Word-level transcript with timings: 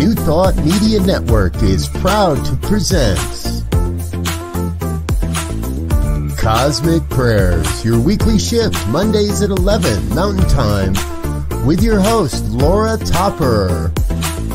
New 0.00 0.14
Thought 0.14 0.56
Media 0.56 0.98
Network 0.98 1.62
is 1.62 1.86
proud 1.86 2.42
to 2.46 2.56
present 2.66 3.18
Cosmic 6.38 7.06
Prayers, 7.10 7.84
your 7.84 8.00
weekly 8.00 8.38
shift, 8.38 8.74
Mondays 8.88 9.42
at 9.42 9.50
11 9.50 10.14
Mountain 10.14 10.48
Time, 10.48 10.94
with 11.66 11.82
your 11.82 12.00
host, 12.00 12.46
Laura 12.46 12.96
Topper. 12.96 13.92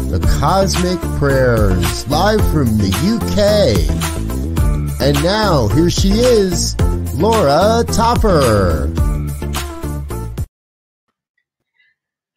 The 0.09 0.19
Cosmic 0.39 0.99
Prayers, 1.19 2.09
live 2.09 2.41
from 2.51 2.65
the 2.79 2.89
UK. 3.13 4.99
And 4.99 5.23
now, 5.23 5.67
here 5.67 5.91
she 5.91 6.09
is, 6.13 6.75
Laura 7.19 7.83
Topper. 7.93 8.91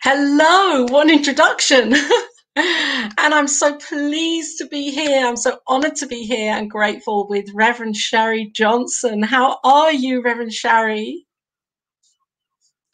Hello, 0.02 0.84
one 0.90 1.09
introduction. 1.09 1.95
and 2.57 3.34
I'm 3.34 3.48
so 3.48 3.77
pleased 3.77 4.59
to 4.59 4.66
be 4.66 4.91
here. 4.91 5.27
I'm 5.27 5.37
so 5.37 5.59
honored 5.66 5.97
to 5.97 6.07
be 6.07 6.25
here 6.25 6.52
and 6.55 6.71
grateful 6.71 7.27
with 7.29 7.47
Reverend 7.55 7.95
Sharri 7.95 8.52
Johnson. 8.52 9.23
How 9.23 9.59
are 9.65 9.93
you, 9.93 10.23
Reverend 10.23 10.52
Sharri? 10.52 11.15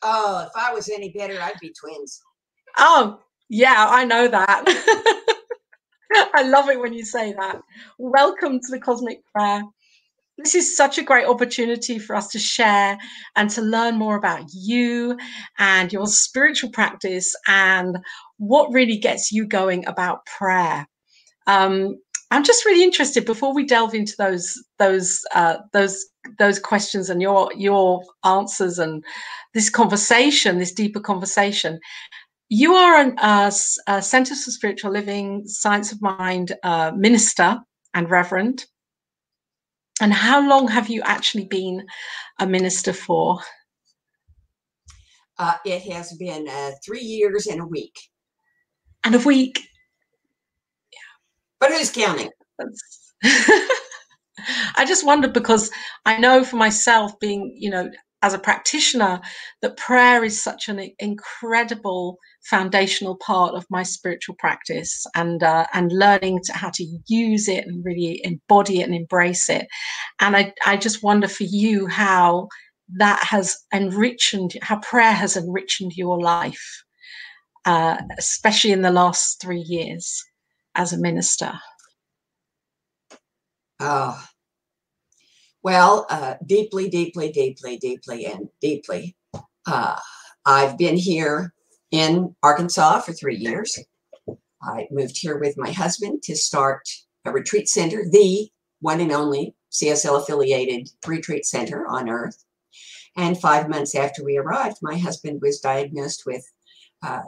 Oh, 0.03 0.45
if 0.47 0.53
I 0.55 0.73
was 0.75 0.89
any 0.89 1.11
better, 1.11 1.39
I'd 1.41 1.59
be 1.61 1.73
twins. 1.79 2.21
Oh, 2.79 3.21
yeah, 3.49 3.87
I 3.89 4.05
know 4.05 4.29
that. 4.29 4.65
I 6.35 6.43
love 6.43 6.69
it 6.69 6.81
when 6.81 6.93
you 6.93 7.05
say 7.05 7.33
that. 7.33 7.61
Welcome 7.99 8.61
to 8.61 8.67
the 8.71 8.81
Cosmic 8.81 9.21
Prayer 9.35 9.63
this 10.39 10.55
is 10.57 10.77
such 10.77 10.99
a 10.99 11.03
great 11.03 11.27
opportunity 11.27 11.99
for 11.99 12.17
us 12.17 12.29
to 12.29 12.39
share 12.41 12.99
and 13.37 13.49
to 13.51 13.63
learn 13.63 13.97
more 13.97 14.17
about 14.17 14.47
you 14.53 15.17
and 15.59 15.93
your 15.93 16.09
spiritual 16.09 16.71
practice 16.71 17.37
and 17.47 17.99
what 18.39 18.73
really 18.73 18.97
gets 18.97 19.33
you 19.33 19.47
going 19.47 19.87
about 19.87 20.27
prayer. 20.27 20.87
Um, 21.47 21.97
I'm 22.31 22.45
just 22.45 22.65
really 22.65 22.83
interested 22.83 23.25
before 23.25 23.55
we 23.55 23.65
delve 23.65 23.95
into 23.95 24.15
those 24.19 24.63
those 24.79 25.23
uh, 25.35 25.59
those 25.73 26.05
those 26.39 26.59
questions 26.59 27.11
and 27.11 27.23
your 27.23 27.53
your 27.55 28.03
answers 28.25 28.79
and 28.79 29.05
this 29.53 29.71
conversation, 29.71 30.59
this 30.59 30.73
deeper 30.73 31.01
conversation. 31.01 31.79
You 32.49 32.75
are 32.75 33.01
an, 33.01 33.19
uh, 33.19 33.51
a 33.87 34.03
Center 34.03 34.35
for 34.35 34.51
Spiritual 34.51 34.93
Living, 34.93 35.47
Science 35.47 35.93
of 35.93 36.03
Mind 36.03 36.53
uh, 36.63 36.93
minister 36.95 37.59
and 37.95 38.11
reverend. 38.11 38.67
And 40.01 40.13
how 40.13 40.47
long 40.47 40.69
have 40.69 40.89
you 40.89 41.03
actually 41.03 41.45
been 41.45 41.87
a 42.41 42.47
minister 42.47 42.93
for? 42.93 43.39
Uh, 45.39 45.55
it 45.65 45.83
has 45.93 46.13
been 46.15 46.49
uh, 46.49 46.73
three 46.85 47.01
years 47.01 47.47
and 47.47 47.61
a 47.61 47.67
week. 47.67 47.97
And 49.05 49.15
a 49.15 49.19
week. 49.19 49.61
Yeah. 50.93 50.99
But 51.61 51.73
who's 51.73 51.91
counting? 51.91 52.31
I 54.77 54.85
just 54.87 55.07
wondered 55.07 55.33
because 55.33 55.71
I 56.05 56.19
know 56.19 56.45
for 56.45 56.57
myself, 56.57 57.19
being, 57.21 57.55
you 57.59 57.71
know, 57.71 57.91
as 58.23 58.33
a 58.33 58.39
practitioner, 58.39 59.21
that 59.61 59.77
prayer 59.77 60.25
is 60.25 60.43
such 60.43 60.69
an 60.69 60.91
incredible 60.99 62.19
foundational 62.45 63.17
part 63.17 63.55
of 63.55 63.67
my 63.71 63.83
spiritual 63.83 64.35
practice 64.39 65.07
and 65.15 65.43
uh, 65.43 65.67
and 65.73 65.93
learning 65.93 66.41
to, 66.45 66.53
how 66.53 66.71
to 66.71 66.87
use 67.07 67.49
it 67.49 67.67
and 67.67 67.85
really 67.85 68.21
embody 68.25 68.81
it 68.81 68.85
and 68.85 68.95
embrace 68.95 69.49
it 69.49 69.67
and 70.21 70.37
I, 70.37 70.53
I 70.67 70.77
just 70.77 71.03
wonder 71.03 71.29
for 71.29 71.45
you 71.45 71.87
how 71.87 72.49
that 72.97 73.23
has 73.25 73.57
enriched 73.73 74.35
how 74.63 74.79
prayer 74.81 75.13
has 75.13 75.37
enriched 75.37 75.81
your 75.81 76.21
life 76.21 76.84
uh, 77.65 77.97
especially 78.19 78.73
in 78.73 78.83
the 78.83 78.91
last 78.91 79.41
three 79.41 79.61
years 79.61 80.25
as 80.75 80.93
a 80.93 80.99
minister 80.99 81.53
oh 83.81 84.25
well 85.63 86.07
uh, 86.11 86.35
deeply 86.47 86.89
deeply 86.89 87.31
deeply 87.31 87.77
deeply 87.79 88.27
and 88.27 88.49
deeply 88.61 89.17
uh, 89.67 89.97
i've 90.47 90.77
been 90.77 90.97
here 90.97 91.55
in 91.95 92.35
Arkansas 92.43 92.99
for 93.01 93.13
three 93.13 93.37
years. 93.37 93.79
I 94.61 94.89
moved 94.91 95.17
here 95.17 95.39
with 95.39 95.57
my 95.57 95.71
husband 95.71 96.25
to 96.25 96.35
start 96.35 96.89
a 97.25 97.31
retreat 97.31 97.69
center, 97.69 98.05
the 98.11 98.49
one 98.81 99.01
and 99.01 99.13
only 99.13 99.55
CSL 99.71 100.21
affiliated 100.21 100.89
retreat 101.07 101.47
center 101.47 101.87
on 101.87 102.09
earth. 102.09 102.45
And 103.17 103.41
five 103.41 103.69
months 103.69 103.95
after 103.95 104.25
we 104.25 104.37
arrived, 104.39 104.79
my 104.83 104.99
husband 104.99 105.41
was 105.41 105.61
diagnosed 105.61 106.25
with 106.27 106.45
uh, 107.01 107.23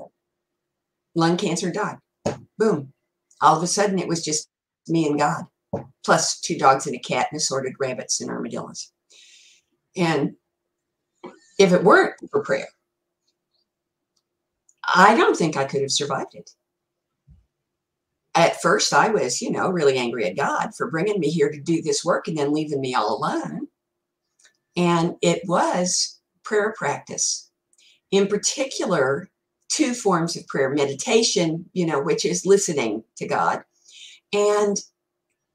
lung 1.16 1.36
cancer, 1.36 1.72
died. 1.72 1.98
Boom. 2.58 2.92
All 3.42 3.56
of 3.56 3.62
a 3.62 3.66
sudden, 3.66 3.98
it 3.98 4.06
was 4.06 4.24
just 4.24 4.48
me 4.86 5.06
and 5.06 5.18
God, 5.18 5.44
plus 6.04 6.38
two 6.40 6.56
dogs 6.56 6.86
and 6.86 6.94
a 6.94 7.00
cat 7.00 7.28
and 7.32 7.38
assorted 7.38 7.74
rabbits 7.80 8.20
and 8.20 8.30
armadillos. 8.30 8.92
And 9.96 10.34
if 11.58 11.72
it 11.72 11.82
weren't 11.82 12.14
for 12.30 12.42
prayer, 12.42 12.68
I 14.94 15.16
don't 15.16 15.36
think 15.36 15.56
I 15.56 15.64
could 15.64 15.82
have 15.82 15.90
survived 15.90 16.34
it. 16.34 16.50
At 18.34 18.60
first, 18.60 18.92
I 18.92 19.08
was, 19.08 19.40
you 19.40 19.50
know, 19.50 19.70
really 19.70 19.96
angry 19.96 20.26
at 20.26 20.36
God 20.36 20.74
for 20.76 20.90
bringing 20.90 21.18
me 21.18 21.30
here 21.30 21.50
to 21.50 21.60
do 21.60 21.80
this 21.80 22.04
work 22.04 22.28
and 22.28 22.36
then 22.36 22.52
leaving 22.52 22.82
me 22.82 22.94
all 22.94 23.16
alone. 23.16 23.68
And 24.76 25.16
it 25.22 25.40
was 25.46 26.20
prayer 26.44 26.74
practice. 26.76 27.50
In 28.10 28.26
particular, 28.26 29.30
two 29.68 29.94
forms 29.94 30.36
of 30.36 30.46
prayer 30.46 30.70
meditation, 30.70 31.68
you 31.72 31.86
know, 31.86 32.00
which 32.00 32.24
is 32.24 32.46
listening 32.46 33.02
to 33.16 33.26
God, 33.26 33.62
and 34.32 34.80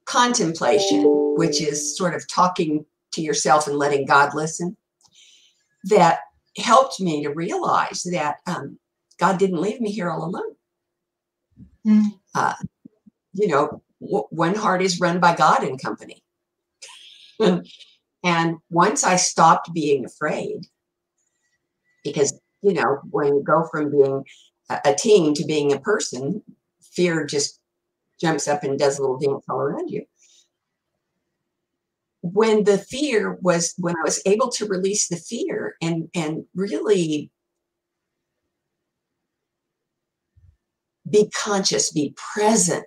contemplation, 0.06 1.04
which 1.38 1.62
is 1.62 1.98
sort 1.98 2.14
of 2.14 2.28
talking 2.28 2.86
to 3.14 3.22
yourself 3.22 3.68
and 3.68 3.78
letting 3.78 4.06
God 4.06 4.34
listen, 4.34 4.76
that 5.86 6.20
helped 6.58 7.00
me 7.00 7.24
to 7.24 7.30
realize 7.30 8.04
that 8.04 8.38
um, 8.46 8.78
God 9.18 9.38
didn't 9.38 9.62
leave 9.62 9.80
me 9.82 9.92
here 9.92 10.10
all 10.10 10.24
alone. 10.26 10.56
Mm. 11.86 12.06
Uh, 12.36 12.54
you 13.34 13.48
know, 13.48 13.82
w- 14.02 14.28
one 14.30 14.56
heart 14.56 14.82
is 14.82 15.00
run 15.00 15.20
by 15.20 15.36
God 15.36 15.64
and 15.64 15.82
company. 15.82 16.24
and 18.24 18.58
once 18.70 19.04
I 19.04 19.16
stopped 19.16 19.74
being 19.74 20.06
afraid, 20.06 20.68
because, 22.04 22.40
you 22.62 22.74
know, 22.74 23.00
when 23.10 23.28
you 23.28 23.44
go 23.44 23.68
from 23.72 23.92
being 23.92 24.24
a, 24.70 24.94
teen 24.94 25.34
to 25.34 25.46
being 25.46 25.74
a 25.74 25.80
person, 25.80 26.42
fear 26.82 27.26
just 27.26 27.60
jumps 28.20 28.48
up 28.48 28.64
and 28.64 28.78
does 28.78 28.98
a 28.98 29.02
little 29.02 29.18
dance 29.18 29.46
all 29.50 29.60
around 29.60 29.90
you. 29.90 30.06
When 32.22 32.64
the 32.64 32.78
fear 32.78 33.38
was, 33.42 33.74
when 33.78 33.96
I 33.96 34.04
was 34.04 34.22
able 34.26 34.50
to 34.52 34.68
release 34.68 35.08
the 35.08 35.16
fear 35.16 35.76
and 35.82 36.08
and 36.14 36.46
really 36.54 37.32
be 41.10 41.30
conscious, 41.32 41.92
be 41.92 42.16
present 42.34 42.86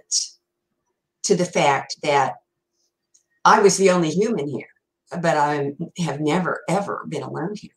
to 1.24 1.34
the 1.34 1.44
fact 1.44 1.96
that 2.02 2.36
I 3.44 3.60
was 3.60 3.76
the 3.76 3.90
only 3.90 4.10
human 4.10 4.46
here, 4.46 4.68
but 5.20 5.36
I 5.36 5.72
have 5.98 6.20
never, 6.20 6.62
ever 6.68 7.04
been 7.08 7.22
alone 7.22 7.54
here. 7.56 7.73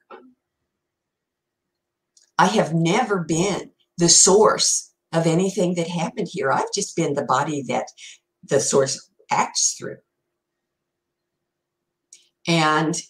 I 2.37 2.47
have 2.47 2.73
never 2.73 3.23
been 3.23 3.71
the 3.97 4.09
source 4.09 4.93
of 5.11 5.25
anything 5.25 5.75
that 5.75 5.87
happened 5.87 6.27
here. 6.31 6.51
I've 6.51 6.71
just 6.73 6.95
been 6.95 7.13
the 7.13 7.25
body 7.25 7.63
that 7.63 7.87
the 8.43 8.59
source 8.59 9.09
acts 9.31 9.75
through. 9.77 9.97
And 12.47 13.01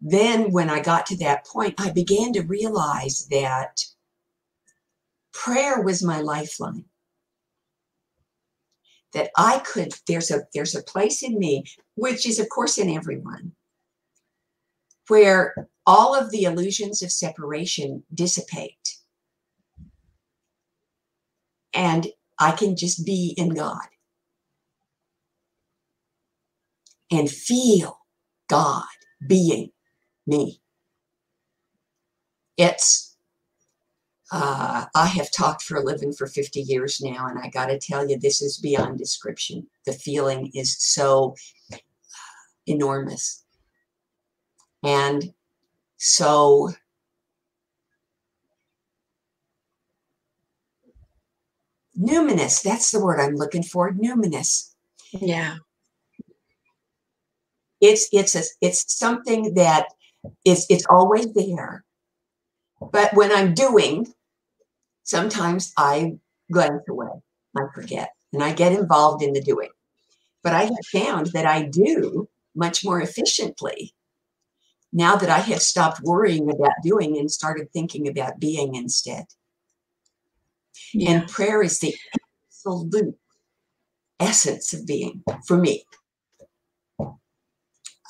then 0.00 0.52
when 0.52 0.70
I 0.70 0.80
got 0.80 1.06
to 1.06 1.16
that 1.18 1.46
point, 1.46 1.74
I 1.78 1.90
began 1.90 2.32
to 2.34 2.42
realize 2.42 3.26
that 3.30 3.80
prayer 5.32 5.82
was 5.82 6.02
my 6.02 6.20
lifeline. 6.20 6.84
That 9.14 9.30
I 9.36 9.60
could, 9.60 9.94
there's 10.06 10.30
a 10.30 10.42
there's 10.54 10.74
a 10.74 10.82
place 10.82 11.22
in 11.22 11.38
me, 11.38 11.64
which 11.94 12.26
is 12.26 12.38
of 12.38 12.48
course 12.50 12.76
in 12.76 12.90
everyone, 12.90 13.52
where 15.08 15.68
all 15.88 16.14
of 16.14 16.30
the 16.30 16.42
illusions 16.42 17.00
of 17.00 17.10
separation 17.10 18.02
dissipate. 18.12 18.98
And 21.72 22.08
I 22.38 22.52
can 22.52 22.76
just 22.76 23.06
be 23.06 23.32
in 23.38 23.54
God 23.54 23.86
and 27.10 27.30
feel 27.30 28.00
God 28.50 28.84
being 29.26 29.70
me. 30.26 30.60
It's, 32.58 33.16
uh, 34.30 34.84
I 34.94 35.06
have 35.06 35.32
talked 35.32 35.62
for 35.62 35.78
a 35.78 35.82
living 35.82 36.12
for 36.12 36.26
50 36.26 36.60
years 36.60 37.00
now, 37.00 37.28
and 37.28 37.38
I 37.38 37.48
got 37.48 37.66
to 37.68 37.78
tell 37.78 38.06
you, 38.06 38.18
this 38.18 38.42
is 38.42 38.58
beyond 38.58 38.98
description. 38.98 39.66
The 39.86 39.94
feeling 39.94 40.50
is 40.52 40.76
so 40.78 41.34
enormous. 42.66 43.42
And 44.82 45.32
so 45.98 46.72
numinous. 51.98 52.62
That's 52.62 52.90
the 52.90 53.04
word 53.04 53.20
I'm 53.20 53.34
looking 53.34 53.62
for. 53.62 53.92
Numinous. 53.92 54.72
Yeah. 55.12 55.56
It's 57.80 58.08
it's 58.12 58.34
a, 58.34 58.42
it's 58.60 58.96
something 58.96 59.54
that 59.54 59.88
is 60.44 60.66
it's 60.68 60.86
always 60.88 61.32
there. 61.34 61.84
But 62.80 63.14
when 63.14 63.32
I'm 63.32 63.54
doing, 63.54 64.12
sometimes 65.02 65.72
I 65.76 66.18
glance 66.50 66.88
away. 66.88 67.08
I 67.56 67.62
forget 67.74 68.10
and 68.32 68.42
I 68.42 68.52
get 68.52 68.72
involved 68.72 69.22
in 69.22 69.32
the 69.32 69.40
doing. 69.40 69.70
But 70.42 70.54
I 70.54 70.64
have 70.64 70.86
found 70.92 71.28
that 71.32 71.46
I 71.46 71.62
do 71.62 72.28
much 72.54 72.84
more 72.84 73.00
efficiently 73.00 73.94
now 74.92 75.16
that 75.16 75.28
I 75.28 75.38
have 75.38 75.62
stopped 75.62 76.00
worrying 76.02 76.50
about 76.50 76.72
doing 76.82 77.18
and 77.18 77.30
started 77.30 77.72
thinking 77.72 78.08
about 78.08 78.40
being 78.40 78.74
instead. 78.74 79.26
Yeah. 80.94 81.10
And 81.10 81.28
prayer 81.28 81.62
is 81.62 81.80
the 81.80 81.94
absolute 82.50 83.16
essence 84.20 84.72
of 84.72 84.86
being 84.86 85.22
for 85.46 85.56
me. 85.56 85.84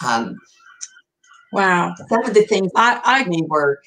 Um, 0.05 0.37
wow. 1.53 1.95
Some 2.09 2.25
of 2.25 2.35
the 2.35 2.43
things 2.43 2.71
I, 2.77 3.01
I 3.05 3.25
me 3.25 3.43
were. 3.47 3.81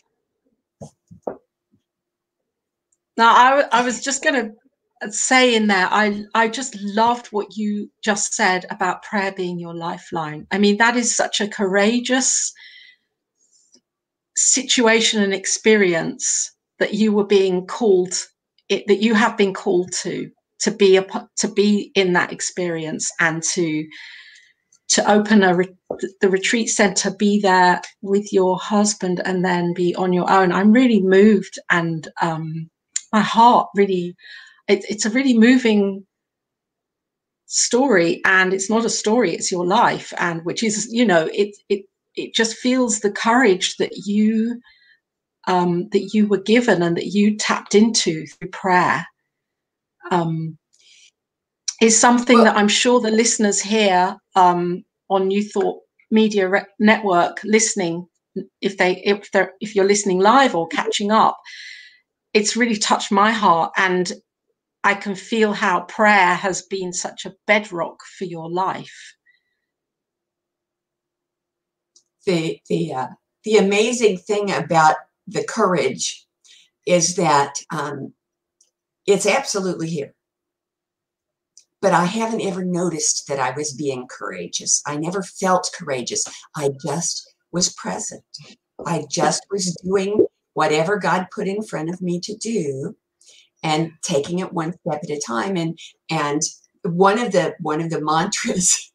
Now, 3.17 3.33
I, 3.33 3.63
I 3.71 3.83
was 3.83 4.01
just 4.01 4.23
going 4.23 4.35
to 4.35 5.11
say 5.11 5.55
in 5.55 5.67
there, 5.67 5.88
I, 5.89 6.25
I 6.33 6.47
just 6.47 6.75
loved 6.81 7.27
what 7.27 7.57
you 7.57 7.89
just 8.03 8.33
said 8.33 8.65
about 8.69 9.03
prayer 9.03 9.31
being 9.31 9.59
your 9.59 9.73
lifeline. 9.73 10.47
I 10.51 10.57
mean, 10.57 10.77
that 10.77 10.95
is 10.95 11.15
such 11.15 11.41
a 11.41 11.47
courageous 11.47 12.53
situation 14.36 15.22
and 15.22 15.33
experience 15.33 16.51
that 16.80 16.94
you 16.94 17.12
were 17.12 17.25
being 17.25 17.66
called 17.68 18.13
it, 18.69 18.88
that 18.88 19.01
you 19.01 19.13
have 19.13 19.38
been 19.38 19.54
called 19.54 19.92
to 19.92 20.30
to 20.60 20.72
be 20.72 20.98
a 20.98 21.06
to 21.38 21.48
be 21.48 21.92
in 21.95 22.13
that 22.13 22.31
experience 22.31 23.12
and 23.19 23.44
to 23.44 23.86
to 24.89 25.10
open 25.10 25.42
a 25.42 25.56
re, 25.56 25.68
the 26.19 26.30
retreat 26.30 26.69
center 26.69 27.12
be 27.12 27.39
there 27.39 27.81
with 28.01 28.31
your 28.33 28.57
husband 28.60 29.22
and 29.24 29.44
then 29.45 29.74
be 29.74 29.95
on 29.95 30.12
your 30.12 30.30
own. 30.30 30.51
I'm 30.51 30.74
really 30.74 31.01
moved 31.01 31.57
and 31.69 32.07
um, 32.22 32.69
my 33.13 33.22
heart 33.22 33.69
really 33.75 34.16
it, 34.68 34.86
it's 34.89 35.06
a 35.06 35.10
really 35.10 35.38
moving 35.38 36.06
story 37.45 38.22
and 38.25 38.54
it's 38.54 38.69
not 38.69 38.86
a 38.86 38.89
story 38.89 39.34
it's 39.34 39.51
your 39.51 39.66
life 39.66 40.13
and 40.18 40.45
which 40.45 40.63
is 40.63 40.88
you 40.89 41.06
know 41.06 41.30
it 41.34 41.54
it 41.68 41.84
it 42.16 42.34
just 42.34 42.58
feels 42.58 43.00
the 43.00 43.12
courage 43.12 43.78
that 43.78 43.92
you 44.06 44.62
um, 45.48 45.88
that 45.92 46.13
you 46.13 46.28
were 46.28 46.42
given 46.42 46.81
and 46.84 46.96
that 46.98 47.08
you 47.08 47.36
tapped 47.36 47.74
into 47.74 48.25
through 48.28 48.50
prayer 48.50 49.06
um, 50.12 50.58
is 51.81 52.00
something 52.00 52.38
well, 52.38 52.46
that 52.46 52.58
I'm 52.58 52.68
sure 52.68 53.00
the 53.00 53.12
listeners 53.12 53.60
here 53.60 54.16
um, 54.36 54.84
on 55.10 55.28
New 55.28 55.44
Thought 55.44 55.80
Media 56.12 56.48
Re- 56.48 56.66
Network 56.80 57.40
listening, 57.44 58.08
if 58.62 58.78
they 58.78 58.98
if 59.04 59.31
they're 59.31 59.54
if 59.62 59.75
you're 59.75 59.86
listening 59.86 60.19
live 60.19 60.56
or 60.56 60.68
catching 60.68 61.12
up, 61.12 61.38
it's 62.34 62.56
really 62.56 62.78
touched 62.78 63.12
my 63.12 63.31
heart, 63.31 63.72
and 63.78 64.13
I 64.84 64.94
can 64.94 65.16
feel 65.16 65.54
how 65.54 65.81
prayer 65.81 66.36
has 66.36 66.62
been 66.63 66.94
such 66.94 67.25
a 67.25 67.34
bedrock 67.48 67.98
for 68.18 68.25
your 68.25 68.50
life 68.50 69.16
the 72.25 72.59
the 72.69 72.94
uh, 72.94 73.07
the 73.44 73.57
amazing 73.57 74.18
thing 74.18 74.51
about 74.51 74.95
the 75.27 75.44
courage 75.44 76.25
is 76.85 77.15
that 77.15 77.56
um, 77.71 78.13
it's 79.07 79.25
absolutely 79.25 79.89
here. 79.89 80.13
But 81.81 81.94
I 81.94 82.06
haven't 82.06 82.41
ever 82.41 82.63
noticed 82.63 83.27
that 83.27 83.39
I 83.39 83.51
was 83.51 83.73
being 83.73 84.07
courageous. 84.07 84.83
I 84.85 84.97
never 84.97 85.23
felt 85.23 85.71
courageous. 85.77 86.25
I 86.56 86.71
just 86.83 87.33
was 87.51 87.73
present. 87.73 88.24
I 88.85 89.06
just 89.09 89.45
was 89.50 89.75
doing 89.83 90.27
whatever 90.53 90.97
God 90.97 91.27
put 91.33 91.47
in 91.47 91.63
front 91.63 91.89
of 91.89 92.01
me 92.01 92.19
to 92.21 92.35
do 92.35 92.95
and 93.63 93.91
taking 94.01 94.39
it 94.39 94.53
one 94.53 94.74
step 94.74 95.01
at 95.03 95.09
a 95.09 95.21
time. 95.25 95.57
And 95.57 95.77
and 96.09 96.41
one 96.83 97.19
of 97.19 97.31
the 97.31 97.56
one 97.59 97.81
of 97.81 97.89
the 97.89 98.01
mantras 98.01 98.90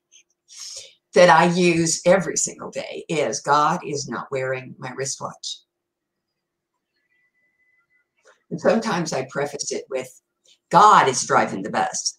that 1.16 1.30
I 1.30 1.46
use 1.46 2.02
every 2.04 2.36
single 2.36 2.70
day 2.70 3.06
is 3.08 3.40
God 3.40 3.80
is 3.84 4.06
not 4.06 4.26
wearing 4.30 4.74
my 4.78 4.90
wristwatch. 4.90 5.60
And 8.50 8.60
sometimes 8.60 9.14
I 9.14 9.26
preface 9.30 9.72
it 9.72 9.84
with 9.88 10.08
God 10.70 11.08
is 11.08 11.26
driving 11.26 11.62
the 11.62 11.70
bus. 11.70 12.18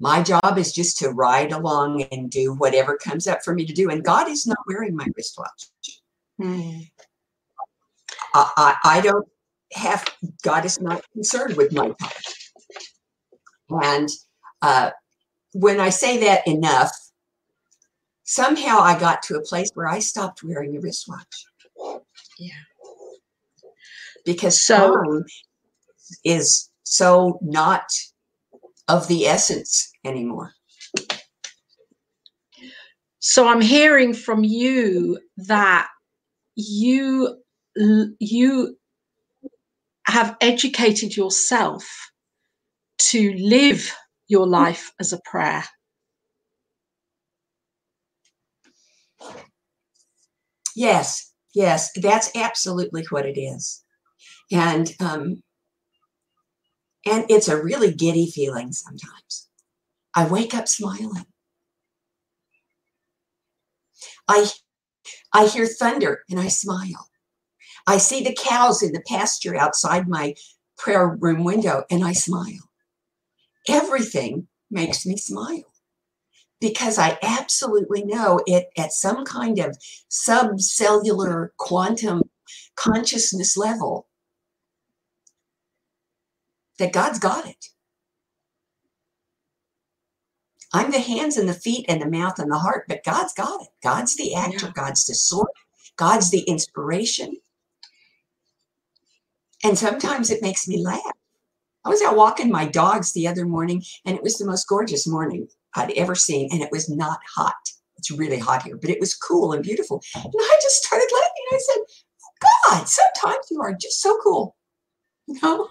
My 0.00 0.24
job 0.24 0.58
is 0.58 0.72
just 0.72 0.98
to 0.98 1.10
ride 1.10 1.52
along 1.52 2.02
and 2.10 2.30
do 2.30 2.54
whatever 2.54 2.96
comes 2.96 3.28
up 3.28 3.44
for 3.44 3.54
me 3.54 3.64
to 3.64 3.72
do. 3.72 3.90
And 3.90 4.04
God 4.04 4.28
is 4.28 4.44
not 4.44 4.58
wearing 4.66 4.96
my 4.96 5.06
wristwatch. 5.16 5.70
Mm. 6.40 6.90
I, 8.34 8.50
I, 8.56 8.76
I 8.84 9.00
don't 9.02 9.28
have, 9.72 10.04
God 10.42 10.64
is 10.64 10.80
not 10.80 11.04
concerned 11.12 11.56
with 11.56 11.72
my 11.72 11.90
time. 11.90 12.10
And 13.70 14.08
uh, 14.62 14.90
when 15.52 15.80
I 15.80 15.90
say 15.90 16.18
that 16.18 16.46
enough, 16.46 16.92
somehow 18.24 18.80
I 18.80 18.98
got 18.98 19.22
to 19.24 19.36
a 19.36 19.42
place 19.42 19.70
where 19.74 19.88
I 19.88 19.98
stopped 19.98 20.42
wearing 20.42 20.76
a 20.76 20.80
wristwatch. 20.80 21.46
Yeah. 22.38 22.50
Because 24.24 24.62
so 24.62 24.94
time 24.94 25.24
is 26.24 26.70
so 26.82 27.38
not 27.42 27.84
of 28.88 29.08
the 29.08 29.26
essence 29.26 29.90
anymore. 30.04 30.52
So 33.20 33.46
I'm 33.48 33.60
hearing 33.60 34.14
from 34.14 34.44
you 34.44 35.18
that 35.36 35.88
you 36.56 37.38
you 37.74 38.76
have 40.06 40.36
educated 40.40 41.16
yourself 41.16 41.86
to 42.98 43.34
live 43.34 43.94
your 44.28 44.46
life 44.46 44.92
as 45.00 45.12
a 45.12 45.20
prayer. 45.24 45.64
Yes, 50.76 51.32
yes, 51.54 51.90
that's 51.96 52.30
absolutely 52.36 53.04
what 53.10 53.26
it 53.26 53.38
is. 53.38 53.82
And 54.52 54.92
um, 55.00 55.42
and 57.06 57.24
it's 57.28 57.48
a 57.48 57.60
really 57.62 57.92
giddy 57.92 58.30
feeling 58.30 58.72
sometimes. 58.72 59.48
I 60.14 60.26
wake 60.28 60.54
up 60.54 60.68
smiling. 60.68 61.26
I 64.28 64.50
I 65.32 65.46
hear 65.46 65.66
thunder 65.66 66.24
and 66.30 66.40
I 66.40 66.48
smile. 66.48 67.08
I 67.86 67.98
see 67.98 68.22
the 68.22 68.34
cows 68.34 68.82
in 68.82 68.92
the 68.92 69.02
pasture 69.06 69.56
outside 69.56 70.08
my 70.08 70.34
prayer 70.78 71.08
room 71.08 71.44
window 71.44 71.84
and 71.90 72.04
I 72.04 72.12
smile 72.12 72.67
everything 73.70 74.48
makes 74.70 75.06
me 75.06 75.16
smile 75.16 75.72
because 76.60 76.98
I 76.98 77.18
absolutely 77.22 78.04
know 78.04 78.40
it 78.46 78.68
at 78.76 78.92
some 78.92 79.24
kind 79.24 79.58
of 79.58 79.76
subcellular 80.10 81.50
quantum 81.58 82.22
consciousness 82.76 83.56
level 83.56 84.08
that 86.78 86.92
God's 86.92 87.18
got 87.18 87.46
it. 87.46 87.66
I'm 90.72 90.90
the 90.90 91.00
hands 91.00 91.36
and 91.36 91.48
the 91.48 91.54
feet 91.54 91.86
and 91.88 92.02
the 92.02 92.10
mouth 92.10 92.38
and 92.38 92.50
the 92.50 92.58
heart, 92.58 92.84
but 92.88 93.04
God's 93.04 93.32
got 93.32 93.62
it. 93.62 93.68
God's 93.82 94.16
the 94.16 94.34
actor, 94.34 94.66
yeah. 94.66 94.72
God's 94.74 95.06
the 95.06 95.14
source, 95.14 95.50
God's 95.96 96.30
the 96.30 96.40
inspiration. 96.40 97.36
And 99.64 99.78
sometimes 99.78 100.30
it 100.30 100.42
makes 100.42 100.68
me 100.68 100.78
laugh 100.82 101.17
I 101.88 101.90
was 101.90 102.02
out 102.02 102.16
walking 102.16 102.50
my 102.50 102.66
dogs 102.66 103.14
the 103.14 103.26
other 103.26 103.46
morning, 103.46 103.82
and 104.04 104.14
it 104.14 104.22
was 104.22 104.36
the 104.36 104.44
most 104.44 104.68
gorgeous 104.68 105.06
morning 105.06 105.48
I'd 105.74 105.90
ever 105.92 106.14
seen, 106.14 106.50
and 106.52 106.60
it 106.60 106.68
was 106.70 106.90
not 106.90 107.18
hot. 107.34 107.54
It's 107.96 108.10
really 108.10 108.38
hot 108.38 108.64
here, 108.64 108.76
but 108.76 108.90
it 108.90 109.00
was 109.00 109.14
cool 109.14 109.54
and 109.54 109.62
beautiful. 109.62 110.02
And 110.14 110.34
I 110.38 110.58
just 110.62 110.84
started 110.84 111.08
laughing. 111.10 111.46
I 111.50 111.58
said, 111.58 111.82
oh, 112.44 112.68
God, 112.68 112.88
sometimes 112.88 113.46
you 113.50 113.62
are 113.62 113.72
just 113.72 114.02
so 114.02 114.18
cool. 114.22 114.54
You 115.28 115.40
know? 115.42 115.68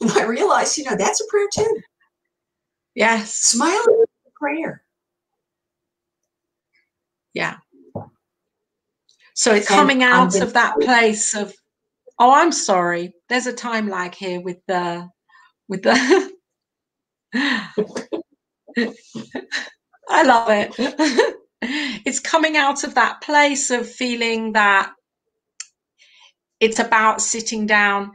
And 0.00 0.10
I 0.10 0.24
realized, 0.24 0.76
you 0.76 0.82
know, 0.82 0.96
that's 0.96 1.20
a 1.20 1.26
prayer 1.28 1.46
too. 1.54 1.80
Yes. 2.96 3.36
Smiling 3.36 4.02
is 4.02 4.08
a 4.26 4.30
prayer. 4.36 4.82
Yeah. 7.34 7.58
So 9.34 9.54
it's 9.54 9.68
coming 9.68 10.02
out 10.02 10.40
of 10.40 10.54
that 10.54 10.74
place 10.80 11.36
of 11.36 11.54
Oh, 12.18 12.32
I'm 12.32 12.52
sorry. 12.52 13.14
There's 13.28 13.46
a 13.46 13.52
time 13.52 13.88
lag 13.88 14.14
here 14.14 14.40
with 14.40 14.58
the 14.68 15.08
with 15.68 15.82
the. 15.82 16.32
I 20.08 20.22
love 20.22 20.48
it. 20.50 20.74
it's 21.62 22.20
coming 22.20 22.56
out 22.56 22.84
of 22.84 22.94
that 22.94 23.20
place 23.22 23.70
of 23.70 23.88
feeling 23.88 24.52
that 24.52 24.92
it's 26.60 26.78
about 26.78 27.20
sitting 27.20 27.66
down 27.66 28.12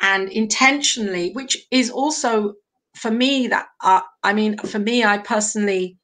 and 0.00 0.28
intentionally, 0.30 1.32
which 1.32 1.58
is 1.70 1.90
also 1.90 2.54
for 2.96 3.10
me 3.10 3.48
that 3.48 3.66
uh, 3.82 4.00
I 4.22 4.32
mean, 4.32 4.58
for 4.58 4.78
me, 4.78 5.04
I 5.04 5.18
personally, 5.18 5.98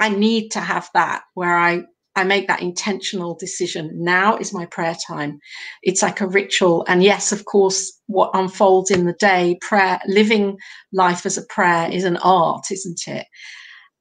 I 0.00 0.10
need 0.10 0.50
to 0.52 0.60
have 0.60 0.88
that 0.94 1.22
where 1.34 1.56
I 1.56 1.84
I 2.18 2.24
make 2.24 2.48
that 2.48 2.62
intentional 2.62 3.36
decision. 3.36 3.90
Now 3.94 4.36
is 4.36 4.52
my 4.52 4.66
prayer 4.66 4.96
time. 5.06 5.38
It's 5.84 6.02
like 6.02 6.20
a 6.20 6.26
ritual. 6.26 6.84
And 6.88 7.02
yes, 7.02 7.30
of 7.30 7.44
course, 7.44 7.92
what 8.06 8.30
unfolds 8.34 8.90
in 8.90 9.06
the 9.06 9.12
day, 9.14 9.56
prayer, 9.60 10.00
living 10.06 10.58
life 10.92 11.24
as 11.24 11.38
a 11.38 11.46
prayer 11.46 11.88
is 11.90 12.02
an 12.02 12.16
art, 12.18 12.64
isn't 12.72 13.02
it? 13.06 13.24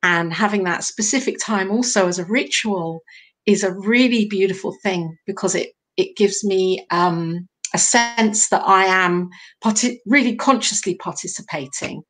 And 0.01 0.33
having 0.33 0.63
that 0.63 0.83
specific 0.83 1.37
time 1.39 1.69
also 1.69 2.07
as 2.07 2.17
a 2.17 2.25
ritual 2.25 3.01
is 3.45 3.63
a 3.63 3.73
really 3.73 4.25
beautiful 4.25 4.75
thing 4.83 5.15
because 5.27 5.53
it 5.53 5.69
it 5.95 6.15
gives 6.15 6.43
me 6.43 6.85
um, 6.91 7.47
a 7.73 7.77
sense 7.77 8.49
that 8.49 8.63
I 8.63 8.85
am 8.85 9.29
really 10.05 10.35
consciously 10.35 10.95
participating 10.95 12.03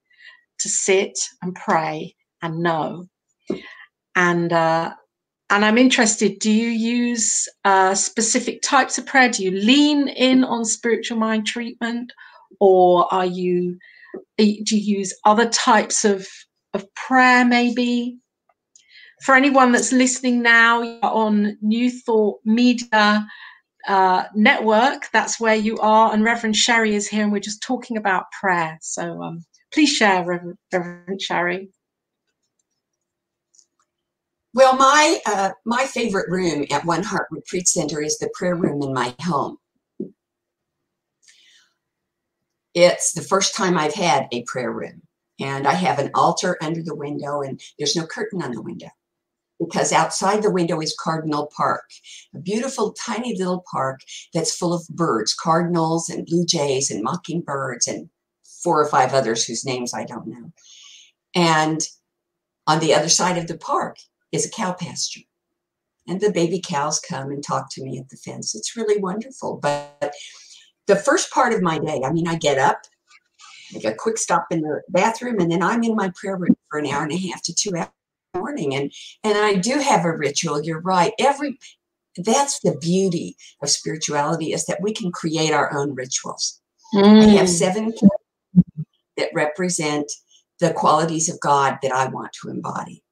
to 0.60 0.70
sit 0.70 1.18
and 1.42 1.56
pray 1.56 2.16
and 2.42 2.60
know. 2.60 3.08
And 4.16 4.52
uh, 4.52 4.94
and 5.50 5.64
I'm 5.64 5.78
interested. 5.78 6.40
Do 6.40 6.52
you 6.52 6.70
use 6.70 7.48
uh, 7.64 7.96
specific 7.96 8.62
types 8.62 8.98
of 8.98 9.06
prayer? 9.06 9.30
Do 9.30 9.44
you 9.44 9.52
lean 9.52 10.08
in 10.10 10.44
on 10.44 10.66
spiritual 10.66 11.18
mind 11.18 11.48
treatment, 11.48 12.12
or 12.60 13.12
are 13.14 13.26
you 13.26 13.78
do 14.38 14.46
you 14.46 14.98
use 14.98 15.14
other 15.26 15.50
types 15.50 16.06
of 16.06 16.28
of 16.74 16.86
prayer? 16.96 17.46
Maybe 17.46 18.18
for 19.24 19.36
anyone 19.36 19.72
that's 19.72 19.92
listening 19.92 20.42
now 20.42 20.82
you're 20.82 21.00
on 21.04 21.58
New 21.62 21.90
Thought 21.90 22.40
Media 22.46 23.26
uh, 23.88 24.24
Network, 24.36 25.08
that's 25.12 25.40
where 25.40 25.56
you 25.56 25.78
are. 25.80 26.14
And 26.14 26.24
Reverend 26.24 26.56
Sharri 26.56 26.92
is 26.92 27.08
here, 27.08 27.24
and 27.24 27.32
we're 27.32 27.40
just 27.40 27.64
talking 27.64 27.98
about 27.98 28.26
prayer. 28.40 28.78
So 28.82 29.22
um, 29.24 29.46
please 29.74 29.90
share, 29.90 30.24
Reverend, 30.24 30.58
Reverend 30.72 31.20
Sharri. 31.20 31.70
Well, 34.58 34.76
my 34.76 35.20
uh, 35.28 35.52
my 35.66 35.86
favorite 35.86 36.32
room 36.32 36.66
at 36.72 36.84
One 36.84 37.04
Heart 37.04 37.28
Retreat 37.30 37.68
Center 37.68 38.02
is 38.02 38.18
the 38.18 38.32
prayer 38.34 38.56
room 38.56 38.82
in 38.82 38.92
my 38.92 39.14
home. 39.22 39.58
It's 42.74 43.14
the 43.14 43.22
first 43.22 43.54
time 43.54 43.78
I've 43.78 43.94
had 43.94 44.26
a 44.32 44.42
prayer 44.46 44.72
room, 44.72 45.04
and 45.40 45.68
I 45.68 45.74
have 45.74 46.00
an 46.00 46.10
altar 46.16 46.58
under 46.60 46.82
the 46.82 46.96
window, 46.96 47.42
and 47.42 47.62
there's 47.78 47.96
no 47.96 48.08
curtain 48.08 48.42
on 48.42 48.52
the 48.52 48.64
window 48.64 48.88
because 49.60 49.94
outside 49.94 50.42
the 50.42 50.50
window 50.50 50.82
is 50.82 50.98
Cardinal 51.00 51.52
Park, 51.56 51.86
a 52.34 52.40
beautiful 52.40 52.94
tiny 52.94 53.38
little 53.38 53.64
park 53.72 54.00
that's 54.34 54.58
full 54.58 54.74
of 54.74 54.88
birds, 54.88 55.36
cardinals 55.36 56.10
and 56.10 56.26
blue 56.26 56.48
jays 56.48 56.90
and 56.90 57.04
mockingbirds 57.04 57.86
and 57.86 58.10
four 58.64 58.82
or 58.82 58.90
five 58.90 59.14
others 59.14 59.46
whose 59.46 59.64
names 59.64 59.94
I 59.94 60.04
don't 60.06 60.26
know. 60.26 60.52
And 61.36 61.88
on 62.66 62.80
the 62.80 62.96
other 62.96 63.10
side 63.10 63.38
of 63.38 63.46
the 63.46 63.58
park 63.60 63.98
is 64.32 64.46
a 64.46 64.50
cow 64.50 64.74
pasture. 64.74 65.22
And 66.08 66.22
the 66.22 66.32
baby 66.32 66.62
cows 66.66 67.00
come 67.00 67.32
and 67.32 67.44
talk 67.44 67.68
to 67.72 67.84
me 67.84 68.00
at 68.00 68.10
the 68.10 68.18
fence. 68.18 68.56
It's 68.56 68.78
really 68.78 68.98
wonderful. 68.98 69.60
But 69.62 70.14
the 70.88 70.96
first 70.96 71.32
part 71.32 71.54
of 71.54 71.62
my 71.62 71.80
day, 71.80 72.02
I 72.06 72.12
mean, 72.12 72.28
I 72.28 72.36
get 72.36 72.58
up, 72.58 72.80
make 73.74 73.84
a 73.84 73.94
quick 73.94 74.18
stop 74.18 74.48
in 74.50 74.62
the 74.62 74.82
bathroom, 74.90 75.40
and 75.40 75.52
then 75.52 75.62
I'm 75.62 75.84
in 75.84 75.96
my 75.96 76.12
prayer 76.16 76.38
room 76.38 76.56
for 76.70 76.80
an 76.80 76.88
hour 76.88 77.04
and 77.04 77.12
a 77.12 77.18
half 77.18 77.44
to 77.44 77.54
two 77.54 77.76
hours 77.76 77.90
morning. 78.38 78.76
And 78.76 78.92
and 79.24 79.38
I 79.38 79.56
do 79.56 79.80
have 79.80 80.06
a 80.06 80.16
ritual. 80.16 80.64
You're 80.64 80.82
right. 80.82 81.14
Every 81.20 81.58
that's 82.18 82.60
the 82.62 82.78
beauty 82.80 83.36
of 83.62 83.70
spirituality 83.70 84.54
is 84.54 84.66
that 84.66 84.82
we 84.82 84.94
can 84.94 85.12
create 85.12 85.54
our 85.54 85.76
own 85.78 85.94
rituals. 85.94 86.60
Mm. 86.94 87.22
I 87.22 87.26
have 87.26 87.48
mm. 87.48 87.50
seven 87.50 87.94
that 89.18 89.30
represent 89.34 90.12
the 90.60 90.74
qualities 90.74 91.30
of 91.30 91.40
God 91.40 91.78
that 91.84 91.92
I 91.92 92.08
want 92.08 92.34
to 92.42 92.50
embody 92.50 93.04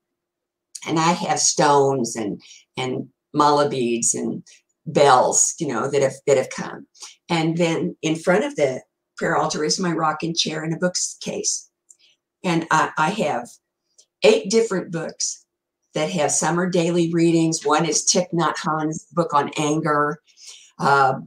and 0.85 0.99
I 0.99 1.11
have 1.13 1.39
stones 1.39 2.15
and 2.15 2.41
and 2.77 3.09
mala 3.33 3.69
beads 3.69 4.13
and 4.13 4.43
bells, 4.85 5.55
you 5.59 5.67
know, 5.67 5.89
that 5.89 6.01
have 6.01 6.15
that 6.27 6.37
have 6.37 6.49
come. 6.49 6.87
And 7.29 7.57
then 7.57 7.95
in 8.01 8.15
front 8.15 8.43
of 8.43 8.55
the 8.55 8.81
prayer 9.17 9.37
altar 9.37 9.63
is 9.63 9.79
my 9.79 9.91
rocking 9.91 10.35
chair 10.35 10.63
and 10.63 10.73
a 10.73 10.77
bookcase. 10.77 11.69
And 12.43 12.67
I, 12.69 12.91
I 12.97 13.09
have 13.09 13.49
eight 14.23 14.49
different 14.49 14.91
books 14.91 15.45
that 15.93 16.11
have 16.11 16.31
summer 16.31 16.69
daily 16.69 17.11
readings. 17.11 17.65
One 17.65 17.85
is 17.85 18.05
Thich 18.05 18.31
Nhat 18.33 18.55
Hanh's 18.57 19.07
book 19.13 19.33
on 19.33 19.51
anger. 19.57 20.19
Uh, 20.77 21.21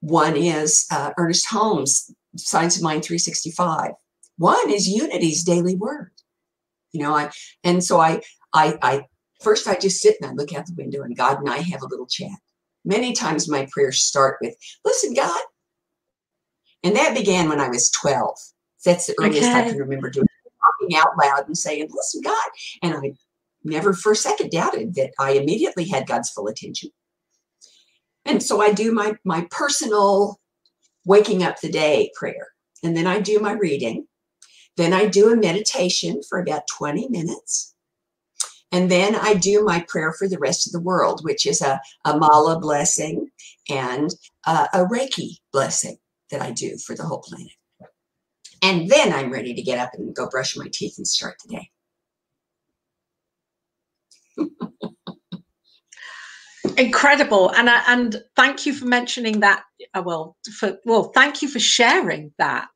one 0.00 0.36
is 0.36 0.86
uh, 0.90 1.12
Ernest 1.16 1.46
Holmes' 1.48 2.10
Science 2.36 2.76
of 2.76 2.82
Mind 2.82 3.04
365. 3.04 3.92
One 4.38 4.70
is 4.70 4.88
Unity's 4.88 5.44
Daily 5.44 5.76
Word. 5.76 6.10
You 6.92 7.02
know, 7.02 7.14
I 7.14 7.30
and 7.62 7.82
so 7.82 8.00
I 8.00 8.22
I, 8.54 8.78
I 8.82 9.06
first 9.42 9.66
I 9.66 9.76
just 9.76 10.00
sit 10.00 10.16
and 10.20 10.30
I 10.30 10.34
look 10.34 10.54
out 10.54 10.66
the 10.66 10.74
window 10.74 11.02
and 11.02 11.16
God 11.16 11.38
and 11.38 11.50
I 11.50 11.58
have 11.58 11.82
a 11.82 11.88
little 11.88 12.06
chat. 12.06 12.38
Many 12.84 13.12
times 13.12 13.48
my 13.48 13.66
prayers 13.70 14.02
start 14.02 14.38
with, 14.40 14.54
listen, 14.84 15.14
God. 15.14 15.40
And 16.82 16.94
that 16.96 17.16
began 17.16 17.48
when 17.48 17.60
I 17.60 17.68
was 17.68 17.90
12. 17.90 18.38
That's 18.84 19.06
the 19.06 19.14
earliest 19.18 19.50
okay. 19.50 19.60
I 19.60 19.68
can 19.70 19.78
remember 19.78 20.10
doing 20.10 20.26
talking 20.80 20.96
out 20.96 21.16
loud 21.18 21.46
and 21.46 21.56
saying, 21.56 21.88
listen, 21.90 22.22
God. 22.22 22.48
And 22.82 22.94
I 22.94 23.14
never 23.64 23.92
for 23.92 24.12
a 24.12 24.16
second 24.16 24.50
doubted 24.50 24.94
that 24.94 25.12
I 25.18 25.32
immediately 25.32 25.88
had 25.88 26.06
God's 26.06 26.30
full 26.30 26.48
attention. 26.48 26.90
And 28.24 28.42
so 28.42 28.60
I 28.60 28.72
do 28.72 28.92
my 28.92 29.16
my 29.24 29.46
personal 29.50 30.40
waking 31.04 31.42
up 31.42 31.60
the 31.60 31.70
day 31.70 32.10
prayer. 32.14 32.48
And 32.82 32.96
then 32.96 33.06
I 33.06 33.20
do 33.20 33.38
my 33.40 33.52
reading. 33.52 34.06
Then 34.76 34.92
I 34.92 35.06
do 35.06 35.32
a 35.32 35.36
meditation 35.36 36.22
for 36.28 36.38
about 36.38 36.66
20 36.76 37.08
minutes. 37.08 37.73
And 38.74 38.90
then 38.90 39.14
I 39.14 39.34
do 39.34 39.62
my 39.62 39.84
prayer 39.86 40.12
for 40.12 40.28
the 40.28 40.40
rest 40.40 40.66
of 40.66 40.72
the 40.72 40.80
world, 40.80 41.20
which 41.22 41.46
is 41.46 41.62
a, 41.62 41.80
a 42.04 42.18
mala 42.18 42.58
blessing 42.58 43.30
and 43.70 44.10
a 44.44 44.84
Reiki 44.90 45.36
blessing 45.52 45.98
that 46.32 46.42
I 46.42 46.50
do 46.50 46.76
for 46.84 46.96
the 46.96 47.04
whole 47.04 47.20
planet. 47.20 47.52
And 48.64 48.88
then 48.88 49.12
I'm 49.12 49.32
ready 49.32 49.54
to 49.54 49.62
get 49.62 49.78
up 49.78 49.90
and 49.94 50.12
go 50.12 50.28
brush 50.28 50.56
my 50.56 50.66
teeth 50.72 50.94
and 50.98 51.06
start 51.06 51.36
the 51.46 51.56
day. 51.56 51.70
Incredible, 56.76 57.50
and 57.50 57.68
and 57.68 58.20
thank 58.34 58.66
you 58.66 58.74
for 58.74 58.86
mentioning 58.86 59.38
that. 59.40 59.62
Uh, 59.94 60.02
well, 60.04 60.36
for 60.58 60.78
well, 60.84 61.12
thank 61.14 61.42
you 61.42 61.48
for 61.48 61.60
sharing 61.60 62.32
that 62.38 62.66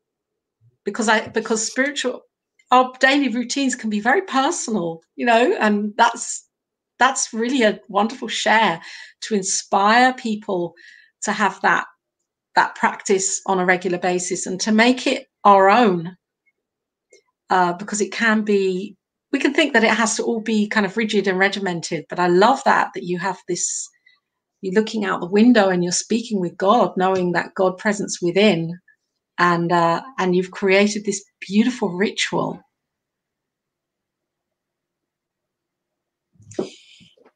because 0.85 1.09
I 1.09 1.27
because 1.27 1.67
spiritual 1.67 2.23
our 2.71 2.93
daily 3.01 3.29
routines 3.29 3.75
can 3.75 3.91
be 3.91 4.01
very 4.01 4.23
personal, 4.23 5.01
you 5.17 5.25
know, 5.25 5.57
and 5.61 5.95
that's 5.97 6.47
that's 6.99 7.33
really 7.33 7.63
a 7.63 7.81
wonderful 7.89 8.29
share 8.29 8.81
to 9.23 9.35
inspire 9.35 10.13
people 10.15 10.75
to 11.23 11.33
have 11.33 11.61
that 11.63 11.87
that 12.55 12.75
practice 12.75 13.41
on 13.47 13.61
a 13.61 13.65
regular 13.65 13.99
basis 13.99 14.47
and 14.47 14.61
to 14.61 14.73
make 14.73 15.07
it 15.07 15.27
our 15.45 15.71
own. 15.71 16.17
Uh, 17.51 17.73
because 17.75 18.01
it 18.03 18.13
can 18.13 18.43
be 18.43 18.95
we 19.33 19.39
can 19.39 19.55
think 19.55 19.73
that 19.73 19.85
it 19.85 19.91
has 19.91 20.17
to 20.17 20.23
all 20.23 20.41
be 20.41 20.69
kind 20.69 20.85
of 20.85 20.97
rigid 20.97 21.27
and 21.27 21.39
regimented 21.39 22.05
but 22.11 22.19
i 22.19 22.27
love 22.27 22.63
that 22.65 22.91
that 22.95 23.05
you 23.05 23.19
have 23.19 23.39
this 23.49 23.89
you're 24.61 24.75
looking 24.75 25.07
out 25.07 25.21
the 25.21 25.27
window 25.27 25.71
and 25.71 25.83
you're 25.83 25.93
speaking 25.93 26.41
with 26.41 26.57
god 26.59 26.93
knowing 26.99 27.33
that 27.33 27.55
god 27.55 27.79
presence 27.79 28.19
within 28.21 28.79
and 29.39 29.73
uh, 29.73 30.03
and 30.19 30.35
you've 30.35 30.51
created 30.51 31.05
this 31.05 31.25
beautiful 31.41 31.91
ritual. 31.91 32.61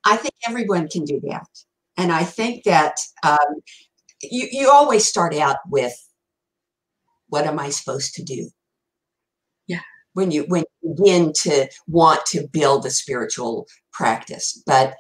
I 0.05 0.17
think 0.17 0.35
everyone 0.49 0.89
can 0.89 1.05
do 1.05 1.21
that, 1.29 1.47
and 1.97 2.11
I 2.13 2.25
think 2.25 2.65
that 2.65 2.97
um, 3.23 3.63
you 4.23 4.49
you 4.51 4.71
always 4.71 5.07
start 5.07 5.35
out 5.35 5.59
with 5.69 5.95
what 7.29 7.47
am 7.47 7.59
I 7.59 7.71
supposed 7.71 8.15
to 8.15 8.23
do? 8.23 8.51
Yeah. 9.67 9.81
When 10.13 10.31
you 10.31 10.45
when 10.49 10.65
you 10.83 10.95
begin 10.95 11.33
to 11.43 11.69
want 11.87 12.27
to 12.27 12.47
build 12.53 12.85
a 12.85 12.91
spiritual 12.91 13.67
practice, 13.93 14.63
but 14.67 14.95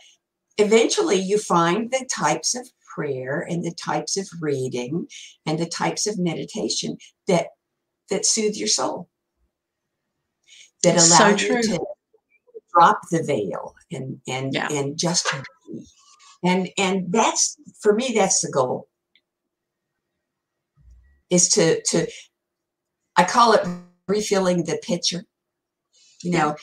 eventually 0.58 1.16
you 1.16 1.38
find 1.38 1.90
the 1.90 2.08
types 2.14 2.54
of 2.54 2.68
prayer 2.94 3.46
and 3.48 3.64
the 3.64 3.72
types 3.72 4.16
of 4.16 4.26
reading 4.40 5.06
and 5.46 5.58
the 5.58 5.66
types 5.66 6.06
of 6.06 6.18
meditation 6.18 6.96
that 7.28 7.48
that 8.10 8.26
soothe 8.26 8.54
your 8.54 8.68
soul. 8.68 9.08
That 10.82 10.96
allow 10.96 11.36
so 11.36 11.46
you 11.46 11.62
to 11.62 11.86
drop 12.74 13.00
the 13.10 13.22
veil 13.22 13.74
and 13.90 14.20
and 14.26 14.54
yeah. 14.54 14.68
and 14.70 14.98
just 14.98 15.28
be. 15.32 15.84
and 16.44 16.68
and 16.76 17.12
that's 17.12 17.56
for 17.80 17.94
me 17.94 18.12
that's 18.14 18.40
the 18.40 18.50
goal. 18.50 18.88
Is 21.30 21.48
to 21.50 21.82
to 21.82 22.06
i 23.16 23.24
call 23.24 23.52
it 23.52 23.66
refilling 24.08 24.64
the 24.64 24.78
pitcher. 24.82 25.24
You 26.22 26.32
know 26.32 26.56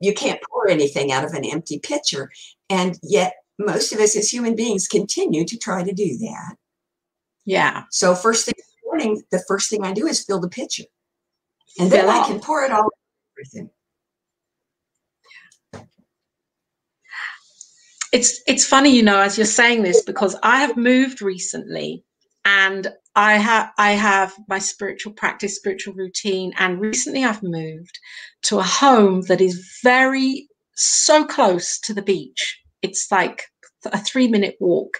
you 0.00 0.14
can't 0.14 0.40
pour 0.50 0.68
anything 0.68 1.10
out 1.10 1.24
of 1.24 1.32
an 1.32 1.44
empty 1.44 1.78
pitcher 1.78 2.30
and 2.68 2.98
yet 3.02 3.34
most 3.58 3.92
of 3.92 4.00
us 4.00 4.16
as 4.16 4.30
human 4.30 4.54
beings 4.54 4.88
continue 4.88 5.44
to 5.44 5.56
try 5.56 5.82
to 5.82 5.92
do 5.92 6.18
that. 6.18 6.56
Yeah. 7.44 7.84
So 7.90 8.14
first 8.14 8.44
thing 8.44 8.54
in 8.56 8.64
the 8.64 8.86
morning, 8.86 9.22
the 9.30 9.42
first 9.46 9.70
thing 9.70 9.84
I 9.84 9.92
do 9.92 10.06
is 10.06 10.24
fill 10.24 10.40
the 10.40 10.48
pitcher. 10.48 10.84
And 11.78 11.90
then 11.90 12.08
I 12.08 12.26
can 12.26 12.40
pour 12.40 12.64
it 12.64 12.72
all 12.72 12.88
everything. 13.34 13.70
It's 18.12 18.40
it's 18.46 18.64
funny, 18.64 18.96
you 18.96 19.02
know, 19.02 19.20
as 19.20 19.36
you're 19.36 19.46
saying 19.46 19.82
this, 19.82 20.02
because 20.02 20.36
I 20.42 20.60
have 20.60 20.76
moved 20.76 21.20
recently 21.20 22.04
and 22.44 22.88
I 23.14 23.34
have 23.34 23.72
I 23.78 23.92
have 23.92 24.34
my 24.48 24.58
spiritual 24.58 25.12
practice, 25.12 25.56
spiritual 25.56 25.94
routine, 25.94 26.52
and 26.58 26.80
recently 26.80 27.24
I've 27.24 27.42
moved 27.42 27.98
to 28.44 28.58
a 28.58 28.62
home 28.62 29.22
that 29.22 29.40
is 29.40 29.80
very 29.82 30.48
so 30.74 31.24
close 31.24 31.78
to 31.80 31.92
the 31.92 32.02
beach. 32.02 32.58
It's 32.82 33.06
like 33.10 33.42
a 33.84 33.98
three 33.98 34.28
minute 34.28 34.56
walk, 34.60 34.98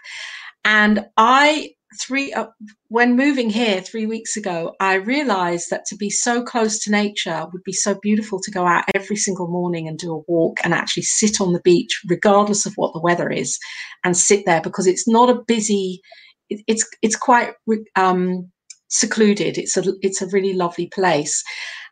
and 0.65 1.07
I 1.17 1.71
three 2.01 2.33
uh, 2.33 2.47
when 2.89 3.17
moving 3.17 3.49
here 3.49 3.81
three 3.81 4.05
weeks 4.05 4.37
ago 4.37 4.75
i 4.81 4.95
realized 4.95 5.71
that 5.71 5.85
to 5.87 5.97
be 5.97 6.11
so 6.11 6.43
close 6.43 6.79
to 6.81 6.91
nature 6.91 7.47
would 7.53 7.63
be 7.63 7.73
so 7.73 7.97
beautiful 8.03 8.39
to 8.41 8.51
go 8.51 8.67
out 8.67 8.85
every 8.95 9.17
single 9.17 9.47
morning 9.47 9.87
and 9.89 9.97
do 9.97 10.13
a 10.13 10.23
walk 10.31 10.59
and 10.65 10.75
actually 10.75 11.05
sit 11.05 11.41
on 11.41 11.53
the 11.53 11.61
beach 11.61 12.03
regardless 12.09 12.67
of 12.67 12.75
what 12.75 12.93
the 12.93 13.01
weather 13.01 13.31
is 13.31 13.57
and 14.05 14.17
sit 14.17 14.45
there 14.45 14.61
because 14.61 14.87
it's 14.87 15.09
not 15.09 15.31
a 15.31 15.41
busy 15.47 16.03
it, 16.51 16.61
it's 16.67 16.87
it's 17.03 17.17
quite 17.17 17.53
um, 17.97 18.51
secluded. 18.89 19.59
It's 19.59 19.77
a 19.77 19.85
it's 20.03 20.23
a 20.23 20.29
really 20.29 20.53
lovely 20.53 20.89
place 20.89 21.43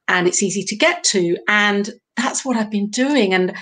and 0.08 0.26
it's 0.26 0.42
easy 0.42 0.62
to 0.64 0.76
get 0.76 1.02
to 1.04 1.36
and 1.48 1.90
that's 2.16 2.44
what 2.44 2.56
i've 2.56 2.70
been 2.70 2.90
doing. 2.90 3.34
And 3.34 3.54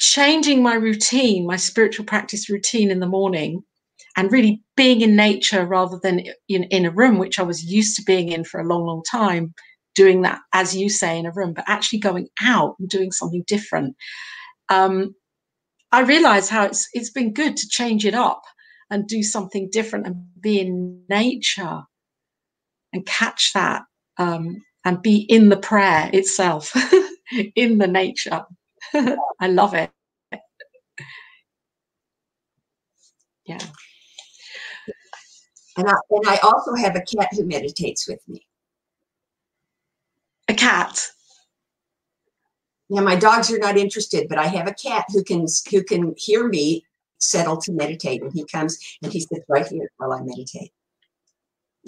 changing 0.00 0.62
my 0.62 0.74
routine 0.74 1.46
my 1.46 1.56
spiritual 1.56 2.04
practice 2.04 2.50
routine 2.50 2.90
in 2.90 3.00
the 3.00 3.06
morning 3.06 3.62
and 4.16 4.32
really 4.32 4.62
being 4.76 5.00
in 5.00 5.16
nature 5.16 5.64
rather 5.64 5.98
than 6.02 6.22
in, 6.48 6.64
in 6.64 6.84
a 6.84 6.90
room, 6.90 7.18
which 7.18 7.38
I 7.38 7.42
was 7.42 7.64
used 7.64 7.96
to 7.96 8.02
being 8.02 8.30
in 8.30 8.44
for 8.44 8.60
a 8.60 8.66
long, 8.66 8.84
long 8.84 9.02
time, 9.10 9.54
doing 9.94 10.22
that, 10.22 10.40
as 10.52 10.76
you 10.76 10.88
say, 10.88 11.18
in 11.18 11.26
a 11.26 11.32
room, 11.32 11.52
but 11.54 11.64
actually 11.66 12.00
going 12.00 12.28
out 12.42 12.76
and 12.78 12.88
doing 12.88 13.12
something 13.12 13.44
different. 13.46 13.96
Um, 14.68 15.14
I 15.92 16.00
realize 16.00 16.48
how 16.48 16.64
it's 16.64 16.88
it's 16.92 17.10
been 17.10 17.32
good 17.32 17.56
to 17.56 17.68
change 17.68 18.06
it 18.06 18.14
up 18.14 18.42
and 18.90 19.06
do 19.06 19.22
something 19.22 19.68
different 19.70 20.06
and 20.06 20.16
be 20.40 20.60
in 20.60 21.02
nature 21.08 21.82
and 22.92 23.06
catch 23.06 23.52
that 23.54 23.82
um, 24.18 24.62
and 24.84 25.02
be 25.02 25.18
in 25.28 25.48
the 25.48 25.56
prayer 25.56 26.10
itself, 26.12 26.72
in 27.56 27.78
the 27.78 27.86
nature. 27.86 28.42
I 29.40 29.48
love 29.48 29.74
it. 29.74 29.90
Yeah. 33.46 33.58
And 35.76 35.88
I, 35.88 35.94
and 36.10 36.26
I 36.26 36.36
also 36.38 36.74
have 36.74 36.96
a 36.96 37.00
cat 37.00 37.28
who 37.32 37.44
meditates 37.44 38.08
with 38.08 38.26
me. 38.28 38.46
A 40.48 40.54
cat. 40.54 41.00
Yeah, 42.88 43.02
my 43.02 43.16
dogs 43.16 43.52
are 43.52 43.58
not 43.58 43.76
interested, 43.76 44.28
but 44.28 44.38
I 44.38 44.46
have 44.46 44.66
a 44.66 44.74
cat 44.74 45.04
who 45.08 45.22
can 45.22 45.46
who 45.70 45.84
can 45.84 46.14
hear 46.16 46.48
me 46.48 46.84
settle 47.18 47.56
to 47.58 47.72
meditate, 47.72 48.22
and 48.22 48.32
he 48.32 48.44
comes 48.44 48.78
and 49.02 49.12
he 49.12 49.20
sits 49.20 49.44
right 49.48 49.66
here 49.66 49.90
while 49.96 50.12
I 50.12 50.22
meditate. 50.22 50.72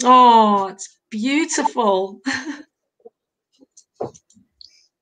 Oh, 0.03 0.67
it's 0.67 0.97
beautiful. 1.09 2.21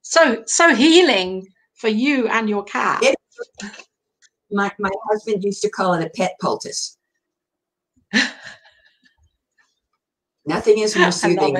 so 0.01 0.43
so 0.47 0.73
healing 0.73 1.47
for 1.81 1.89
you 1.89 2.27
and 2.27 2.47
your 2.47 2.63
cat. 2.63 3.01
It, 3.03 3.15
my 4.51 4.71
my 4.77 4.91
husband 5.09 5.43
used 5.43 5.63
to 5.63 5.69
call 5.69 5.95
it 5.95 6.05
a 6.05 6.09
pet 6.11 6.35
poultice. 6.39 6.97
Nothing 10.45 10.79
is 10.79 10.95
more 10.95 11.11
soothing 11.11 11.55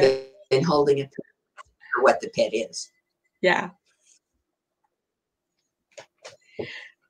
than 0.49 0.63
holding 0.63 0.99
it 0.99 1.05
pet 1.05 1.25
for 1.95 2.03
what 2.03 2.21
the 2.21 2.29
pet 2.29 2.53
is. 2.53 2.89
Yeah. 3.41 3.71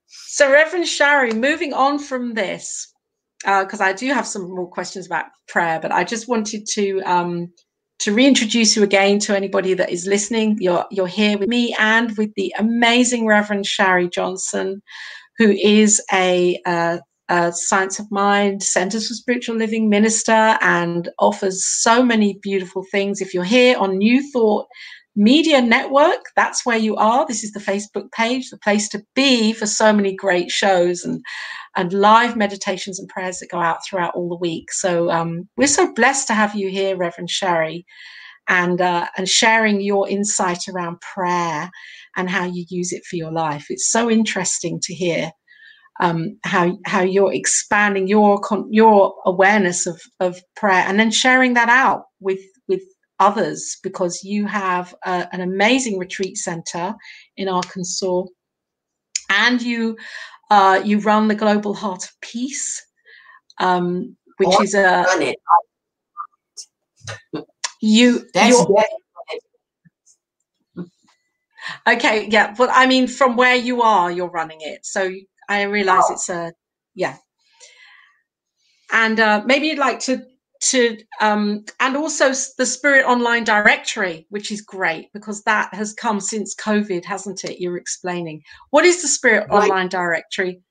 So, 0.07 0.49
Reverend 0.49 0.85
Sharri, 0.85 1.35
moving 1.35 1.73
on 1.73 1.99
from 1.99 2.33
this, 2.33 2.93
because 3.39 3.81
uh, 3.81 3.85
I 3.85 3.93
do 3.93 4.07
have 4.13 4.25
some 4.25 4.49
more 4.49 4.69
questions 4.69 5.05
about 5.05 5.25
prayer, 5.49 5.79
but 5.81 5.91
I 5.91 6.05
just 6.05 6.29
wanted 6.29 6.65
to 6.73 7.01
um, 7.01 7.51
to 8.01 8.13
reintroduce 8.13 8.75
you 8.75 8.83
again 8.83 9.19
to 9.19 9.35
anybody 9.35 9.75
that 9.75 9.91
is 9.91 10.07
listening. 10.07 10.57
You're 10.59 10.85
you're 10.91 11.07
here 11.07 11.37
with 11.37 11.47
me 11.47 11.75
and 11.79 12.15
with 12.17 12.33
the 12.35 12.53
amazing 12.57 13.27
Reverend 13.27 13.65
Sharri 13.65 14.11
Johnson, 14.11 14.81
who 15.37 15.51
is 15.51 16.03
a 16.11 16.59
uh, 16.65 16.97
uh, 17.29 17.51
Science 17.51 17.99
of 17.99 18.11
Mind, 18.11 18.63
Centers 18.63 19.07
for 19.07 19.13
Spiritual 19.13 19.55
Living 19.55 19.87
minister, 19.87 20.57
and 20.61 21.09
offers 21.19 21.65
so 21.65 22.03
many 22.03 22.39
beautiful 22.41 22.83
things. 22.91 23.21
If 23.21 23.33
you're 23.33 23.43
here 23.43 23.77
on 23.77 23.99
New 23.99 24.29
Thought 24.31 24.67
Media 25.15 25.61
Network, 25.61 26.21
that's 26.35 26.65
where 26.65 26.77
you 26.77 26.95
are. 26.95 27.25
This 27.27 27.43
is 27.43 27.51
the 27.51 27.59
Facebook 27.59 28.11
page, 28.11 28.49
the 28.49 28.57
place 28.57 28.87
to 28.89 29.03
be 29.15 29.53
for 29.53 29.65
so 29.65 29.91
many 29.91 30.15
great 30.15 30.51
shows 30.51 31.03
and 31.03 31.21
and 31.75 31.93
live 31.93 32.35
meditations 32.35 32.99
and 32.99 33.07
prayers 33.07 33.39
that 33.39 33.49
go 33.51 33.59
out 33.59 33.79
throughout 33.85 34.13
all 34.15 34.29
the 34.29 34.35
week. 34.35 34.71
So 34.73 35.09
um, 35.09 35.47
we're 35.55 35.67
so 35.67 35.93
blessed 35.93 36.27
to 36.27 36.33
have 36.33 36.53
you 36.53 36.69
here, 36.69 36.97
Reverend 36.97 37.29
Sharri 37.29 37.83
and 38.47 38.81
uh, 38.81 39.07
and 39.17 39.27
sharing 39.27 39.81
your 39.81 40.07
insight 40.09 40.67
around 40.67 40.99
prayer 41.01 41.69
and 42.17 42.29
how 42.29 42.45
you 42.45 42.65
use 42.69 42.91
it 42.91 43.05
for 43.05 43.15
your 43.15 43.31
life. 43.31 43.67
It's 43.69 43.89
so 43.89 44.09
interesting 44.09 44.79
to 44.83 44.93
hear 44.93 45.31
um, 46.01 46.37
how 46.43 46.77
how 46.85 47.01
you're 47.01 47.33
expanding 47.33 48.07
your 48.07 48.41
your 48.69 49.13
awareness 49.25 49.87
of 49.87 50.01
of 50.19 50.41
prayer 50.55 50.83
and 50.87 50.99
then 50.99 51.11
sharing 51.11 51.53
that 51.53 51.69
out 51.69 52.05
with 52.19 52.39
with 52.39 52.50
others 53.21 53.77
because 53.83 54.23
you 54.23 54.45
have 54.45 54.93
a, 55.05 55.27
an 55.31 55.41
amazing 55.41 55.97
retreat 55.97 56.37
center 56.37 56.93
in 57.37 57.47
Arkansas 57.47 58.23
and 59.29 59.61
you 59.61 59.97
uh, 60.49 60.81
you 60.83 60.99
run 60.99 61.29
the 61.29 61.35
Global 61.35 61.73
Heart 61.73 62.03
of 62.03 62.11
Peace, 62.19 62.85
um, 63.59 64.17
which 64.37 64.49
oh, 64.51 64.63
is 64.63 64.73
a 64.73 65.05
you 67.81 68.27
okay 71.87 72.27
yeah 72.29 72.53
well 72.57 72.69
i 72.73 72.85
mean 72.85 73.07
from 73.07 73.35
where 73.35 73.55
you 73.55 73.81
are 73.81 74.11
you're 74.11 74.29
running 74.29 74.57
it 74.61 74.83
so 74.85 75.11
I 75.51 75.63
realize 75.63 76.03
oh. 76.09 76.13
it's 76.13 76.29
a 76.29 76.53
yeah. 76.95 77.17
And 78.91 79.19
uh, 79.19 79.43
maybe 79.45 79.67
you'd 79.67 79.79
like 79.79 79.99
to 80.01 80.25
to 80.61 80.97
um, 81.19 81.65
and 81.79 81.97
also 81.97 82.29
the 82.57 82.65
Spirit 82.65 83.05
Online 83.05 83.43
Directory, 83.43 84.27
which 84.29 84.51
is 84.51 84.61
great 84.61 85.11
because 85.13 85.43
that 85.43 85.73
has 85.73 85.93
come 85.93 86.19
since 86.19 86.55
COVID, 86.55 87.03
hasn't 87.03 87.43
it? 87.43 87.59
You're 87.59 87.77
explaining 87.77 88.43
what 88.69 88.85
is 88.85 89.01
the 89.01 89.07
Spirit 89.07 89.47
right. 89.49 89.63
Online 89.63 89.89
Directory. 89.89 90.61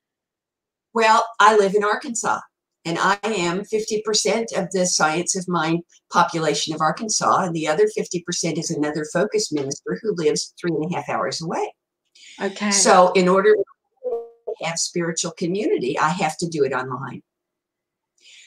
Well, 0.93 1.25
I 1.39 1.57
live 1.57 1.75
in 1.75 1.83
Arkansas, 1.83 2.39
and 2.85 2.97
I 2.99 3.17
am 3.23 3.61
50% 3.61 4.57
of 4.57 4.69
the 4.71 4.85
Science 4.85 5.35
of 5.35 5.47
Mind 5.47 5.83
population 6.11 6.73
of 6.73 6.81
Arkansas, 6.81 7.43
and 7.43 7.55
the 7.55 7.67
other 7.67 7.87
50% 7.87 8.57
is 8.57 8.71
another 8.71 9.05
focus 9.13 9.51
minister 9.51 9.99
who 10.01 10.15
lives 10.15 10.53
three 10.59 10.71
and 10.71 10.91
a 10.91 10.95
half 10.95 11.09
hours 11.09 11.41
away. 11.41 11.73
Okay. 12.41 12.71
So, 12.71 13.11
in 13.13 13.27
order 13.27 13.53
to 13.53 14.65
have 14.65 14.79
spiritual 14.79 15.31
community, 15.31 15.97
I 15.99 16.09
have 16.09 16.37
to 16.37 16.47
do 16.47 16.63
it 16.63 16.73
online. 16.73 17.21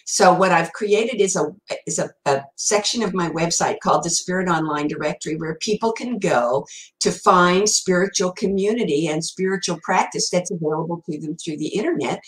So 0.04 0.34
what 0.34 0.52
I've 0.52 0.72
created 0.72 1.20
is 1.20 1.34
a 1.34 1.46
is 1.86 1.98
a, 1.98 2.10
a, 2.26 2.42
section 2.56 3.02
of 3.02 3.14
my 3.14 3.30
website 3.30 3.80
called 3.80 4.04
the 4.04 4.10
Spirit 4.10 4.48
Online 4.48 4.86
Directory 4.86 5.36
where 5.36 5.56
people 5.56 5.92
can 5.92 6.18
go 6.18 6.66
to 7.00 7.10
find 7.10 7.68
spiritual 7.68 8.32
community 8.32 9.06
and 9.06 9.24
spiritual 9.24 9.80
practice 9.82 10.28
that's 10.30 10.50
available 10.50 11.02
to 11.10 11.18
them 11.18 11.36
through 11.36 11.56
the 11.56 11.68
internet 11.68 12.20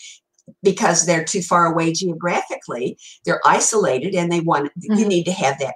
because 0.63 1.05
they're 1.05 1.23
too 1.23 1.41
far 1.41 1.71
away 1.71 1.93
geographically. 1.93 2.97
They're 3.25 3.41
isolated 3.45 4.15
and 4.15 4.31
they 4.31 4.39
want 4.39 4.71
mm-hmm. 4.79 4.93
you 4.93 5.07
need 5.07 5.25
to 5.25 5.31
have 5.31 5.59
that 5.59 5.75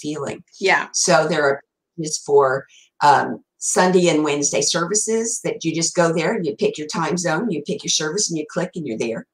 feeling. 0.00 0.42
Yeah. 0.58 0.88
So 0.92 1.28
there 1.28 1.44
are 1.44 1.62
just 2.02 2.24
for 2.24 2.66
um, 3.04 3.44
Sunday 3.58 4.08
and 4.08 4.24
Wednesday 4.24 4.62
services 4.62 5.40
that 5.44 5.64
you 5.64 5.74
just 5.74 5.94
go 5.94 6.12
there 6.12 6.34
and 6.34 6.44
you 6.44 6.56
pick 6.56 6.78
your 6.78 6.86
time 6.86 7.16
zone, 7.16 7.50
you 7.50 7.62
pick 7.62 7.84
your 7.84 7.90
service 7.90 8.30
and 8.30 8.38
you 8.38 8.44
click 8.50 8.70
and 8.74 8.86
you're 8.86 8.98
there. 8.98 9.26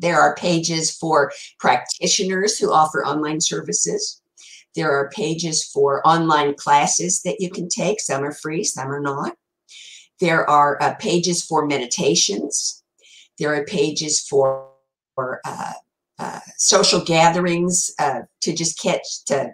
There 0.00 0.20
are 0.20 0.34
pages 0.34 0.90
for 0.90 1.30
practitioners 1.58 2.58
who 2.58 2.72
offer 2.72 3.04
online 3.04 3.40
services. 3.40 4.20
There 4.74 4.90
are 4.90 5.10
pages 5.10 5.64
for 5.64 6.06
online 6.06 6.54
classes 6.54 7.22
that 7.22 7.40
you 7.40 7.50
can 7.50 7.68
take. 7.68 8.00
Some 8.00 8.24
are 8.24 8.32
free, 8.32 8.64
some 8.64 8.90
are 8.90 9.00
not. 9.00 9.36
There 10.20 10.48
are 10.48 10.80
uh, 10.82 10.94
pages 10.94 11.44
for 11.44 11.66
meditations. 11.66 12.82
There 13.38 13.54
are 13.54 13.64
pages 13.64 14.20
for, 14.20 14.68
for 15.14 15.40
uh, 15.44 15.72
uh, 16.18 16.40
social 16.58 17.00
gatherings 17.00 17.92
uh, 17.98 18.20
to 18.42 18.54
just 18.54 18.80
catch, 18.80 19.24
to 19.26 19.52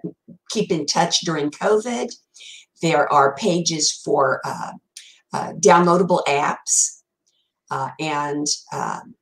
keep 0.51 0.71
in 0.73 0.87
touch 0.87 1.21
during 1.21 1.51
COVID. 1.51 2.13
There 2.83 3.11
are 3.13 3.37
pages 3.37 3.93
for 3.93 4.41
uh, 4.45 4.73
uh, 5.33 5.53
downloadable 5.55 6.25
apps. 6.27 7.03
And 8.01 8.47
um, 8.73 9.15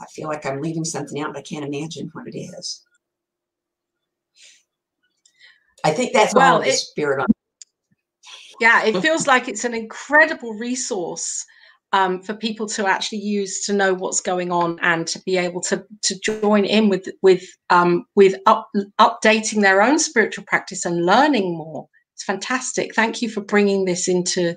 I 0.00 0.06
feel 0.06 0.28
like 0.28 0.44
I'm 0.44 0.60
leaving 0.60 0.84
something 0.84 1.20
out, 1.20 1.32
but 1.32 1.38
I 1.38 1.42
can't 1.42 1.64
imagine 1.64 2.10
what 2.12 2.26
it 2.26 2.38
is. 2.38 2.82
I 5.84 5.92
think 5.92 6.12
that's 6.12 6.34
well, 6.34 6.56
all 6.56 6.62
the 6.62 6.72
spirit 6.72 7.20
on. 7.20 7.26
Yeah, 8.60 8.84
it 8.84 9.00
feels 9.02 9.26
like 9.26 9.48
it's 9.48 9.64
an 9.64 9.74
incredible 9.74 10.54
resource 10.54 11.44
um, 11.92 12.22
for 12.22 12.34
people 12.34 12.66
to 12.66 12.86
actually 12.86 13.18
use 13.18 13.64
to 13.66 13.72
know 13.72 13.94
what's 13.94 14.20
going 14.20 14.50
on 14.50 14.78
and 14.82 15.06
to 15.06 15.22
be 15.24 15.36
able 15.36 15.60
to 15.62 15.84
to 16.02 16.18
join 16.20 16.64
in 16.64 16.88
with 16.88 17.08
with 17.22 17.44
um, 17.70 18.04
with 18.16 18.34
up, 18.46 18.68
updating 19.00 19.62
their 19.62 19.82
own 19.82 19.98
spiritual 19.98 20.44
practice 20.46 20.84
and 20.84 21.06
learning 21.06 21.56
more. 21.56 21.88
It's 22.14 22.24
fantastic. 22.24 22.94
Thank 22.94 23.22
you 23.22 23.30
for 23.30 23.42
bringing 23.42 23.84
this 23.84 24.08
into 24.08 24.56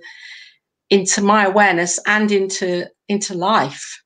into 0.89 1.21
my 1.21 1.45
awareness 1.45 1.99
and 2.07 2.31
into 2.31 2.87
into 3.07 3.35
life. 3.35 4.01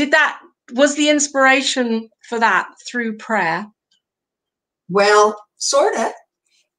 Did 0.00 0.12
that 0.12 0.40
was 0.72 0.94
the 0.94 1.10
inspiration 1.10 2.08
for 2.26 2.38
that 2.38 2.70
through 2.90 3.18
prayer? 3.18 3.66
Well, 4.88 5.38
sort 5.58 5.94
of. 5.94 6.12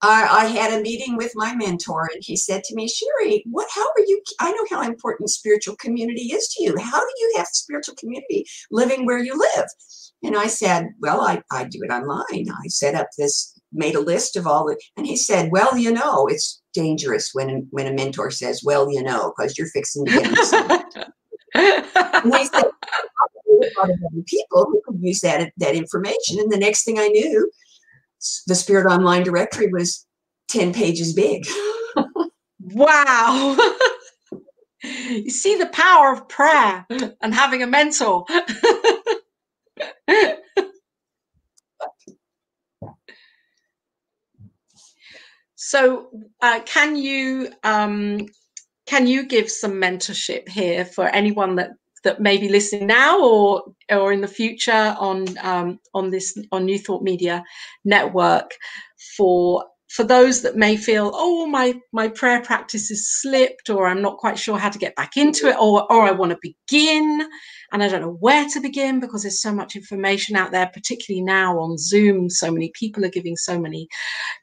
I, 0.02 0.28
I, 0.32 0.46
had 0.46 0.74
a 0.74 0.82
meeting 0.82 1.18
with 1.18 1.32
my 1.36 1.54
mentor, 1.54 2.10
and 2.12 2.24
he 2.24 2.36
said 2.36 2.64
to 2.64 2.74
me, 2.74 2.88
"Sharri, 2.90 3.44
what? 3.46 3.68
How 3.72 3.84
are 3.84 4.06
you? 4.08 4.24
I 4.40 4.52
know 4.52 4.66
how 4.72 4.82
important 4.82 5.30
spiritual 5.30 5.76
community 5.76 6.34
is 6.34 6.48
to 6.48 6.64
you. 6.64 6.76
How 6.80 7.00
do 7.00 7.14
you 7.20 7.34
have 7.38 7.46
spiritual 7.52 7.94
community 7.94 8.44
living 8.72 9.06
where 9.06 9.20
you 9.20 9.38
live?" 9.38 9.68
And 10.24 10.36
I 10.36 10.48
said, 10.48 10.88
"Well, 11.00 11.22
I, 11.22 11.44
I 11.52 11.66
do 11.66 11.82
it 11.84 11.94
online. 11.94 12.50
I 12.50 12.70
set 12.70 12.96
up 12.96 13.10
this, 13.20 13.54
made 13.72 13.94
a 13.94 14.00
list 14.00 14.36
of 14.36 14.48
all 14.48 14.66
the." 14.66 14.82
And 14.98 15.06
he 15.06 15.16
said, 15.16 15.52
"Well, 15.52 15.78
you 15.78 15.94
know, 15.94 16.26
it's 16.26 16.60
dangerous 16.74 17.30
when 17.34 17.68
when 17.70 17.86
a 17.86 17.94
mentor 17.94 18.32
says, 18.32 18.64
"Well, 18.66 18.92
you 18.92 19.04
know," 19.04 19.32
because 19.38 19.60
you're 19.60 19.68
fixing 19.68 20.06
to 20.08 20.12
get." 20.12 21.12
he 21.54 21.62
said, 21.62 22.64
a 22.64 23.80
lot 23.80 23.90
of 23.90 24.00
other 24.04 24.24
people 24.26 24.66
who 24.66 24.82
could 24.86 25.00
use 25.02 25.20
that 25.22 25.52
that 25.58 25.76
information. 25.76 26.40
And 26.40 26.52
the 26.52 26.58
next 26.58 26.84
thing 26.84 27.00
I 27.00 27.08
knew, 27.08 27.52
the 28.48 28.56
Spirit 28.56 28.92
Online 28.92 29.24
directory 29.24 29.68
was 29.68 30.06
10 30.50 30.74
pages 30.74 31.14
big. 31.14 31.46
wow. 32.60 33.58
you 34.84 35.30
see 35.30 35.58
the 35.58 35.68
power 35.68 36.12
of 36.14 36.28
prayer 36.28 36.86
and 37.22 37.34
having 37.34 37.64
a 37.64 37.68
mentor. 37.68 38.26
so 45.56 46.10
uh, 46.42 46.60
can 46.66 46.96
you 46.96 47.50
um, 47.64 48.26
can 48.92 49.08
you 49.08 49.26
give 49.26 49.50
some 49.50 49.72
mentorship 49.72 50.50
here 50.50 50.84
for 50.84 51.06
anyone 51.06 51.56
that 51.56 51.72
that 52.04 52.20
may 52.20 52.38
be 52.38 52.50
listening 52.50 52.88
now 52.88 53.24
or 53.24 53.64
or 53.90 54.12
in 54.12 54.20
the 54.20 54.28
future 54.28 54.96
on 55.00 55.26
um, 55.38 55.80
on 55.94 56.12
this 56.12 56.38
on 56.52 56.66
New 56.66 56.78
Thought 56.78 57.02
Media 57.02 57.42
network 57.86 58.52
for 59.16 59.64
for 59.92 60.06
those 60.06 60.42
that 60.42 60.56
may 60.56 60.78
feel 60.78 61.12
oh 61.14 61.46
my 61.46 61.80
my 61.92 62.08
prayer 62.08 62.42
practice 62.42 62.88
has 62.90 63.08
slipped 63.08 63.70
or 63.70 63.88
I'm 63.88 64.02
not 64.02 64.18
quite 64.18 64.40
sure 64.40 64.58
how 64.58 64.70
to 64.70 64.80
get 64.80 64.96
back 64.96 65.18
into 65.18 65.48
it 65.48 65.58
or 65.60 65.92
or 65.92 66.04
I 66.04 66.12
want 66.12 66.32
to 66.32 66.38
begin 66.42 67.28
and 67.72 67.84
I 67.84 67.90
don't 67.90 68.02
know 68.02 68.18
where 68.20 68.48
to 68.50 68.62
begin 68.62 69.00
because 69.02 69.24
there's 69.24 69.42
so 69.42 69.54
much 69.54 69.76
information 69.76 70.36
out 70.36 70.52
there 70.52 70.68
particularly 70.74 71.24
now 71.24 71.60
on 71.60 71.78
Zoom 71.78 72.30
so 72.30 72.52
many 72.52 72.72
people 72.74 73.04
are 73.04 73.10
giving 73.10 73.36
so 73.36 73.60
many 73.60 73.88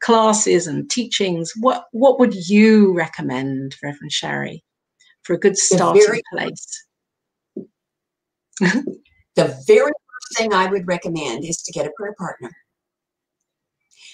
classes 0.01 0.67
and 0.67 0.91
teachings 0.91 1.53
what 1.61 1.85
what 1.93 2.21
would 2.21 2.35
you 2.35 2.95
recommend 2.95 3.75
Reverend 3.83 4.13
Sharri 4.13 4.61
for 5.23 5.35
a 5.35 5.41
good 5.41 5.57
starting 5.57 6.03
very, 6.07 6.23
place 6.31 6.85
the 9.39 9.63
very 9.67 9.93
first 9.93 10.37
thing 10.37 10.53
I 10.53 10.67
would 10.67 10.87
recommend 10.87 11.45
is 11.45 11.63
to 11.63 11.73
get 11.73 11.87
a 11.87 11.93
prayer 11.97 12.15
partner. 12.19 12.51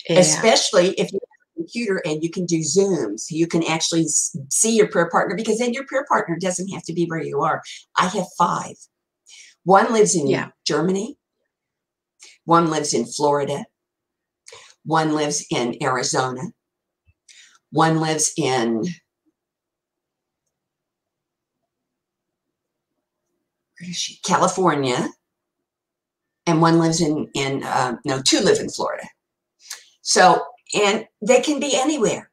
Yeah. 0.09 0.19
Especially 0.19 0.91
if 0.91 1.13
you 1.13 1.19
have 1.23 1.57
a 1.57 1.61
computer 1.61 2.03
and 2.05 2.23
you 2.23 2.31
can 2.31 2.45
do 2.47 2.59
Zooms, 2.61 3.31
you 3.31 3.47
can 3.47 3.65
actually 3.65 4.07
see 4.51 4.77
your 4.77 4.89
prayer 4.89 5.09
partner 5.09 5.37
because 5.37 5.59
then 5.59 5.73
your 5.73 5.87
prayer 5.87 6.05
partner 6.09 6.37
doesn't 6.41 6.69
have 6.69 6.83
to 6.85 6.93
be 6.93 7.07
where 7.07 7.23
you 7.23 7.41
are. 7.41 7.63
I 7.97 8.09
have 8.09 8.27
five. 8.37 8.77
One 9.65 9.93
lives 9.93 10.15
in 10.15 10.27
yeah. 10.29 10.49
Germany, 10.67 11.17
one 12.45 12.69
lives 12.71 12.93
in 12.93 13.07
Florida, 13.07 13.65
one 14.85 15.15
lives 15.15 15.47
in 15.51 15.83
Arizona, 15.83 16.43
one 17.71 18.01
lives 18.01 18.33
in 18.37 18.83
where 23.81 23.91
is 23.91 23.97
she? 23.97 24.21
California, 24.23 25.09
and 26.47 26.61
one 26.61 26.79
lives 26.79 27.01
in 27.01 27.29
in 27.35 27.63
uh, 27.65 27.97
no, 28.05 28.21
two 28.21 28.41
live 28.41 28.59
in 28.61 28.69
Florida. 28.69 29.05
So, 30.05 30.45
and 30.75 31.07
they 31.21 31.41
can 31.41 31.59
be 31.59 31.75
anywhere, 31.75 32.31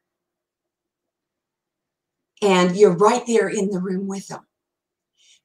and 2.42 2.76
you're 2.76 2.96
right 2.96 3.26
there 3.26 3.48
in 3.48 3.70
the 3.70 3.80
room 3.80 4.06
with 4.06 4.28
them. 4.28 4.46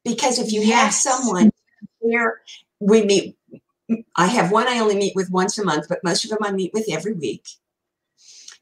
Because 0.04 0.38
if 0.38 0.52
you 0.52 0.62
yes. 0.62 0.82
have 0.82 0.94
someone 0.94 1.52
there, 2.02 2.42
we 2.80 3.04
meet. 3.04 3.38
I 4.18 4.28
have 4.28 4.52
one 4.52 4.68
I 4.68 4.80
only 4.80 4.96
meet 4.96 5.16
with 5.16 5.32
once 5.32 5.58
a 5.58 5.63
month, 5.63 5.88
but 5.88 6.04
most 6.04 6.26
of 6.26 6.30
them 6.30 6.40
I 6.44 6.52
meet 6.52 6.74
with 6.74 6.86
every 6.92 7.13
week. 7.13 7.48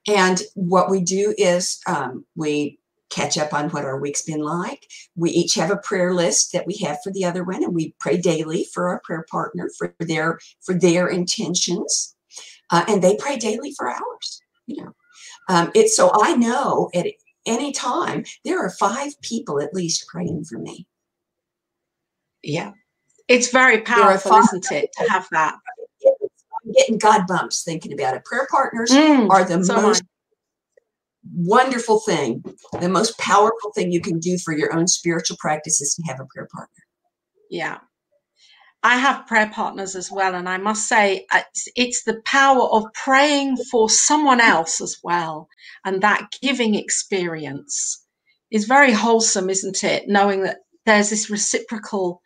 And 0.07 0.41
what 0.53 0.89
we 0.89 1.01
do 1.01 1.33
is 1.37 1.79
um, 1.87 2.25
we 2.35 2.77
catch 3.09 3.37
up 3.37 3.53
on 3.53 3.69
what 3.69 3.85
our 3.85 3.99
week's 3.99 4.21
been 4.21 4.41
like. 4.41 4.87
We 5.15 5.31
each 5.31 5.55
have 5.55 5.71
a 5.71 5.77
prayer 5.77 6.13
list 6.13 6.51
that 6.53 6.67
we 6.67 6.77
have 6.77 6.97
for 7.03 7.11
the 7.11 7.25
other 7.25 7.43
one, 7.43 7.63
and 7.63 7.73
we 7.73 7.95
pray 7.99 8.17
daily 8.17 8.67
for 8.73 8.89
our 8.89 9.01
prayer 9.03 9.25
partner 9.29 9.69
for 9.77 9.95
their 9.99 10.39
for 10.61 10.75
their 10.75 11.07
intentions, 11.07 12.14
uh, 12.71 12.85
and 12.87 13.01
they 13.01 13.15
pray 13.17 13.37
daily 13.37 13.73
for 13.77 13.89
hours. 13.89 14.41
You 14.67 14.83
know, 14.83 14.91
um, 15.49 15.71
it's 15.75 15.95
so 15.95 16.11
I 16.13 16.35
know 16.35 16.89
at 16.93 17.07
any 17.45 17.71
time 17.71 18.25
there 18.43 18.59
are 18.59 18.71
five 18.71 19.19
people 19.21 19.61
at 19.61 19.73
least 19.73 20.07
praying 20.07 20.45
for 20.45 20.57
me. 20.57 20.87
Yeah, 22.43 22.71
it's 23.27 23.51
very 23.51 23.81
powerful, 23.81 24.35
isn't 24.37 24.71
it, 24.71 24.91
to 24.97 25.09
have 25.09 25.27
that. 25.31 25.55
I'm 26.65 26.71
getting 26.73 26.97
God 26.97 27.27
bumps 27.27 27.63
thinking 27.63 27.93
about 27.93 28.15
it. 28.15 28.25
Prayer 28.25 28.47
partners 28.49 28.91
mm, 28.91 29.29
are 29.29 29.43
the 29.43 29.63
so 29.63 29.75
most 29.75 30.03
wonderful 31.33 31.99
thing, 31.99 32.43
the 32.79 32.89
most 32.89 33.17
powerful 33.17 33.71
thing 33.73 33.91
you 33.91 34.01
can 34.01 34.19
do 34.19 34.37
for 34.37 34.55
your 34.55 34.75
own 34.75 34.87
spiritual 34.87 35.37
practice 35.39 35.81
is 35.81 35.95
to 35.95 36.03
have 36.07 36.19
a 36.19 36.25
prayer 36.33 36.47
partner. 36.51 36.83
Yeah. 37.49 37.79
I 38.85 38.97
have 38.97 39.25
prayer 39.25 39.49
partners 39.51 39.95
as 39.95 40.11
well. 40.11 40.35
And 40.35 40.47
I 40.47 40.57
must 40.57 40.87
say, 40.87 41.25
it's, 41.33 41.67
it's 41.75 42.03
the 42.03 42.21
power 42.23 42.69
of 42.71 42.85
praying 42.93 43.57
for 43.71 43.89
someone 43.89 44.39
else 44.39 44.79
as 44.79 44.97
well. 45.03 45.47
And 45.85 46.03
that 46.03 46.27
giving 46.39 46.75
experience 46.75 48.05
is 48.51 48.65
very 48.65 48.91
wholesome, 48.91 49.49
isn't 49.49 49.83
it? 49.83 50.03
Knowing 50.07 50.43
that 50.43 50.59
there's 50.85 51.09
this 51.09 51.31
reciprocal 51.31 52.21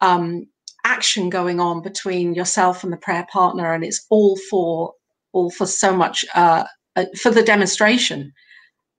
um, 0.00 0.46
action 0.84 1.28
going 1.28 1.58
on 1.58 1.82
between 1.82 2.34
yourself 2.34 2.84
and 2.84 2.92
the 2.92 2.98
prayer 2.98 3.26
partner, 3.32 3.74
and 3.74 3.82
it's 3.82 4.06
all 4.08 4.36
for 4.48 4.92
all 5.32 5.50
for 5.50 5.66
so 5.66 5.96
much 5.96 6.24
uh, 6.36 6.66
uh, 6.94 7.06
for 7.20 7.30
the 7.32 7.42
demonstration, 7.42 8.32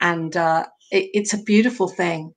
and 0.02 0.36
uh, 0.36 0.65
it, 0.91 1.10
it's 1.13 1.34
a 1.34 1.43
beautiful 1.43 1.88
thing. 1.88 2.34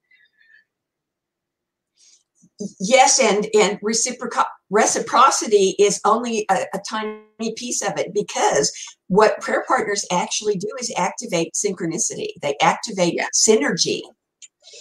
Yes, 2.79 3.18
and 3.20 3.46
and 3.55 3.81
reciproc- 3.81 4.44
reciprocity 4.68 5.75
is 5.79 6.01
only 6.05 6.44
a, 6.51 6.66
a 6.75 6.81
tiny 6.88 7.55
piece 7.57 7.83
of 7.83 7.96
it 7.96 8.12
because 8.12 8.73
what 9.09 9.40
prayer 9.40 9.64
partners 9.66 10.05
actually 10.12 10.57
do 10.57 10.68
is 10.79 10.92
activate 10.96 11.55
synchronicity. 11.55 12.29
They 12.42 12.57
activate 12.61 13.14
yeah. 13.14 13.27
synergy. 13.35 14.03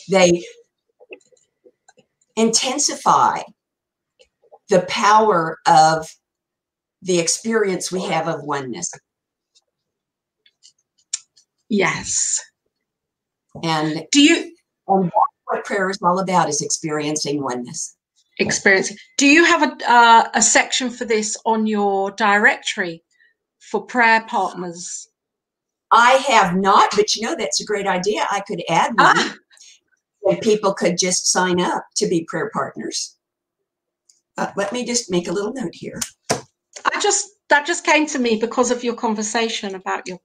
They 0.09 0.43
intensify 2.35 3.41
the 4.69 4.81
power 4.87 5.59
of 5.67 6.07
the 7.01 7.19
experience 7.19 7.91
we 7.91 8.03
have 8.03 8.27
of 8.27 8.43
oneness. 8.43 8.91
Yes. 11.69 12.39
And 13.63 14.05
do 14.11 14.21
you 14.21 14.55
and 14.87 15.11
what 15.49 15.65
prayer 15.65 15.89
is 15.89 15.99
all 16.01 16.19
about 16.19 16.49
is 16.49 16.61
experiencing 16.61 17.41
oneness. 17.41 17.95
Experience. 18.37 18.93
Do 19.17 19.27
you 19.27 19.43
have 19.43 19.63
a 19.63 19.91
uh, 19.91 20.29
a 20.33 20.41
section 20.41 20.89
for 20.89 21.03
this 21.03 21.35
on 21.45 21.67
your 21.67 22.11
directory 22.11 23.03
for 23.59 23.85
prayer 23.85 24.25
partners? 24.29 25.07
I 25.91 26.11
have 26.27 26.55
not, 26.55 26.91
but 26.95 27.15
you 27.15 27.23
know 27.23 27.35
that's 27.35 27.59
a 27.59 27.65
great 27.65 27.87
idea. 27.87 28.25
I 28.31 28.41
could 28.41 28.63
add 28.69 28.91
one, 28.91 29.17
ah. 29.17 29.35
and 30.25 30.39
people 30.39 30.73
could 30.73 30.97
just 30.97 31.27
sign 31.27 31.59
up 31.59 31.83
to 31.97 32.07
be 32.07 32.25
prayer 32.29 32.49
partners. 32.53 33.17
Uh, 34.37 34.51
let 34.55 34.71
me 34.71 34.85
just 34.85 35.11
make 35.11 35.27
a 35.27 35.33
little 35.33 35.51
note 35.51 35.75
here. 35.75 35.99
I 36.31 36.99
just 37.01 37.27
that 37.49 37.65
just 37.65 37.85
came 37.85 38.05
to 38.07 38.19
me 38.19 38.37
because 38.37 38.71
of 38.71 38.85
your 38.85 38.95
conversation 38.95 39.75
about 39.75 40.07
your 40.07 40.19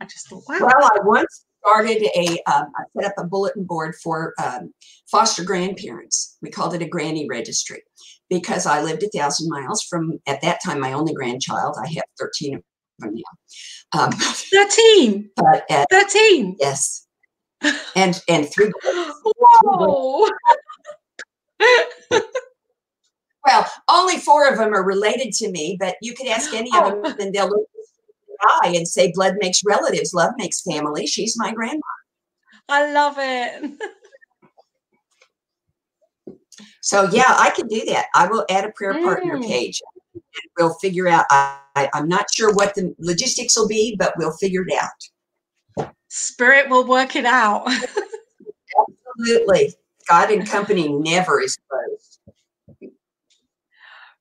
I 0.00 0.04
just 0.04 0.28
thought, 0.28 0.42
wow. 0.48 0.58
Well, 0.60 0.90
I 0.92 0.98
once 1.02 1.44
started 1.64 2.02
a, 2.16 2.28
um, 2.50 2.72
I 2.76 2.82
set 2.96 3.10
up 3.10 3.14
a 3.18 3.24
bulletin 3.24 3.64
board 3.64 3.94
for 4.02 4.34
um, 4.42 4.72
foster 5.10 5.44
grandparents. 5.44 6.36
We 6.42 6.50
called 6.50 6.74
it 6.74 6.82
a 6.82 6.88
granny 6.88 7.26
registry 7.28 7.82
because 8.28 8.66
I 8.66 8.82
lived 8.82 9.02
a 9.02 9.08
thousand 9.16 9.48
miles 9.48 9.82
from, 9.82 10.18
at 10.26 10.40
that 10.42 10.60
time, 10.64 10.80
my 10.80 10.92
only 10.92 11.14
grandchild. 11.14 11.76
I 11.80 11.88
have 11.88 12.04
13 12.18 12.62
from 13.00 13.14
now. 13.14 14.00
Um, 14.00 14.12
13. 14.12 15.30
but 15.36 15.64
at, 15.70 15.86
13. 15.90 16.56
yes, 16.58 17.06
and 17.94 18.20
and 18.28 18.50
three. 18.50 18.72
Whoa. 19.62 20.28
Well, 23.44 23.68
only 23.90 24.18
four 24.18 24.48
of 24.48 24.56
them 24.56 24.72
are 24.72 24.84
related 24.84 25.32
to 25.32 25.50
me, 25.50 25.76
but 25.80 25.96
you 26.00 26.14
could 26.14 26.28
ask 26.28 26.54
any 26.54 26.70
of 26.76 27.02
them, 27.02 27.16
and 27.18 27.34
they'll 27.34 27.48
look 27.48 27.66
and 28.64 28.86
say, 28.86 29.12
"Blood 29.12 29.36
makes 29.40 29.62
relatives, 29.64 30.14
love 30.14 30.32
makes 30.36 30.62
family." 30.62 31.06
She's 31.06 31.34
my 31.36 31.52
grandma. 31.52 31.80
I 32.68 32.92
love 32.92 33.16
it. 33.18 33.72
So 36.80 37.08
yeah, 37.12 37.24
I 37.28 37.50
can 37.50 37.68
do 37.68 37.84
that. 37.86 38.06
I 38.14 38.26
will 38.26 38.44
add 38.50 38.64
a 38.64 38.72
prayer 38.72 38.94
partner 39.02 39.38
Mm. 39.38 39.46
page. 39.46 39.80
And 40.14 40.22
we'll 40.58 40.74
figure 40.74 41.08
out. 41.08 41.26
I, 41.30 41.58
I, 41.76 41.90
I'm 41.94 42.08
not 42.08 42.26
sure 42.32 42.52
what 42.52 42.74
the 42.74 42.94
logistics 42.98 43.56
will 43.56 43.68
be, 43.68 43.96
but 43.98 44.14
we'll 44.18 44.36
figure 44.36 44.64
it 44.66 44.74
out. 44.78 45.86
Spirit 46.08 46.68
will 46.68 46.86
work 46.86 47.16
it 47.16 47.24
out. 47.24 47.66
Absolutely, 49.18 49.74
God 50.08 50.30
and 50.30 50.46
company 50.46 50.88
never 50.88 51.40
is 51.40 51.56
closed. 51.70 52.01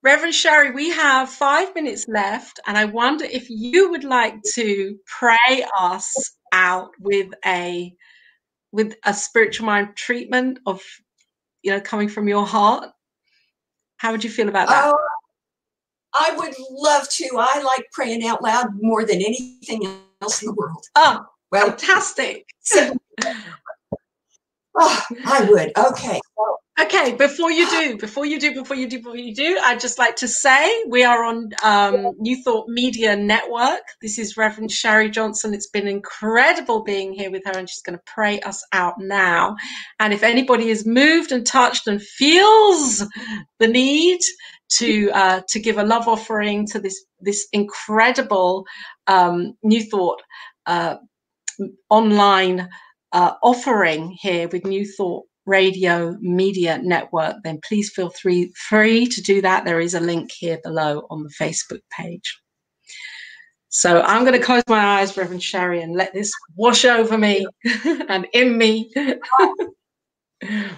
Reverend 0.04 0.34
Sharri, 0.34 0.74
we 0.74 0.90
have 0.90 1.30
five 1.30 1.76
minutes 1.76 2.08
left, 2.08 2.60
and 2.66 2.76
I 2.78 2.86
wonder 2.86 3.26
if 3.26 3.50
you 3.50 3.92
would 3.92 4.04
like 4.04 4.36
to 4.56 4.98
pray 5.06 5.64
us 5.80 6.12
out 6.52 6.90
with 7.00 7.30
a 7.46 7.94
with 8.72 8.96
a 9.06 9.14
spiritual 9.14 9.68
mind 9.68 9.90
treatment 9.96 10.58
of 10.66 10.82
you 11.62 11.72
know 11.72 11.80
coming 11.80 12.10
from 12.10 12.28
your 12.28 12.46
heart. 12.48 12.90
How 13.98 14.12
would 14.12 14.24
you 14.24 14.30
feel 14.32 14.50
about 14.50 14.70
that? 14.70 14.86
Oh, 14.88 14.98
I 16.16 16.36
would 16.36 16.56
love 16.72 17.08
to. 17.10 17.30
I 17.38 17.62
like 17.62 17.86
praying 17.92 18.26
out 18.26 18.42
loud 18.42 18.70
more 18.82 19.06
than 19.06 19.18
anything 19.18 19.84
else 20.22 20.42
in 20.42 20.48
the 20.48 20.54
world. 20.56 20.84
Oh, 20.96 21.24
Well, 21.52 21.68
fantastic. 21.70 22.48
so- 22.62 22.98
oh, 24.80 25.02
I 25.26 25.46
would. 25.48 25.72
Okay. 25.78 26.20
Well, 26.36 26.60
Okay, 26.82 27.14
before 27.14 27.52
you 27.52 27.70
do, 27.70 27.98
before 27.98 28.26
you 28.26 28.40
do, 28.40 28.56
before 28.56 28.76
you 28.76 28.88
do, 28.90 28.98
before 28.98 29.16
you 29.16 29.36
do, 29.36 29.56
I'd 29.62 29.80
just 29.80 30.00
like 30.00 30.16
to 30.16 30.28
say 30.28 30.84
we 30.88 31.04
are 31.04 31.24
on 31.24 31.50
um, 31.64 32.14
New 32.18 32.42
Thought 32.42 32.70
Media 32.70 33.16
Network. 33.16 33.82
This 34.02 34.18
is 34.18 34.36
Reverend 34.36 34.72
Sharri 34.72 35.12
Johnson. 35.12 35.54
It's 35.54 35.70
been 35.70 35.88
incredible 35.88 36.82
being 36.84 37.14
here 37.14 37.30
with 37.30 37.44
her, 37.46 37.52
and 37.56 37.70
she's 37.70 37.84
going 37.84 38.00
to 38.00 38.04
pray 38.08 38.40
us 38.40 38.66
out 38.74 38.96
now. 38.98 39.58
And 40.00 40.12
if 40.12 40.24
anybody 40.24 40.70
is 40.70 40.84
moved 40.84 41.32
and 41.32 41.46
touched 41.46 41.86
and 41.86 42.02
feels 42.02 43.06
the 43.60 43.68
need 43.68 44.22
to 44.78 45.12
uh, 45.12 45.42
to 45.50 45.60
give 45.60 45.78
a 45.78 45.84
love 45.84 46.08
offering 46.08 46.66
to 46.68 46.80
this 46.80 47.06
this 47.20 47.48
incredible 47.54 48.66
um, 49.06 49.54
New 49.62 49.84
Thought 49.84 50.24
uh, 50.66 50.96
online 51.92 52.70
uh, 53.12 53.34
offering 53.44 54.18
here 54.20 54.48
with 54.48 54.66
New 54.66 54.86
Thought 54.86 55.26
Radio 55.52 56.16
Media 56.22 56.80
Network, 56.82 57.36
then 57.44 57.60
please 57.68 57.92
feel 57.92 58.10
free, 58.10 58.54
free 58.70 59.06
to 59.08 59.22
do 59.22 59.42
that. 59.42 59.66
There 59.66 59.82
is 59.82 59.94
a 59.94 60.00
link 60.00 60.32
here 60.32 60.60
below 60.64 61.06
on 61.10 61.24
the 61.24 61.30
Facebook 61.30 61.82
page. 61.92 62.40
So 63.70 64.02
I'm 64.02 64.24
going 64.26 64.38
to 64.38 64.46
close 64.46 64.64
my 64.68 65.00
eyes, 65.00 65.16
Reverend 65.16 65.42
Sharri, 65.42 65.84
and 65.84 65.96
let 65.96 66.14
this 66.14 66.32
wash 66.56 66.86
over 66.86 67.18
me 67.18 67.46
and 68.10 68.28
in 68.34 68.58
me. 68.58 68.92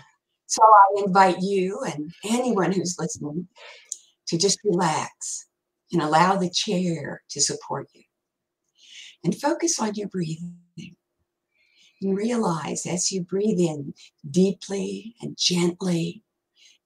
So 0.54 0.62
I 0.62 1.04
invite 1.08 1.38
you 1.42 1.80
and 1.84 2.12
anyone 2.30 2.72
who's 2.72 2.96
listening 3.00 3.48
to 4.28 4.38
just 4.38 4.60
relax 4.64 5.48
and 5.92 6.00
allow 6.00 6.36
the 6.36 6.52
chair 6.52 7.24
to 7.32 7.42
support 7.42 7.88
you. 7.96 8.04
And 9.24 9.34
focus 9.34 9.80
on 9.80 9.96
your 9.96 10.10
breathing. 10.10 10.58
Realize 12.04 12.86
as 12.86 13.12
you 13.12 13.22
breathe 13.22 13.60
in 13.60 13.94
deeply 14.30 15.16
and 15.22 15.38
gently 15.38 16.24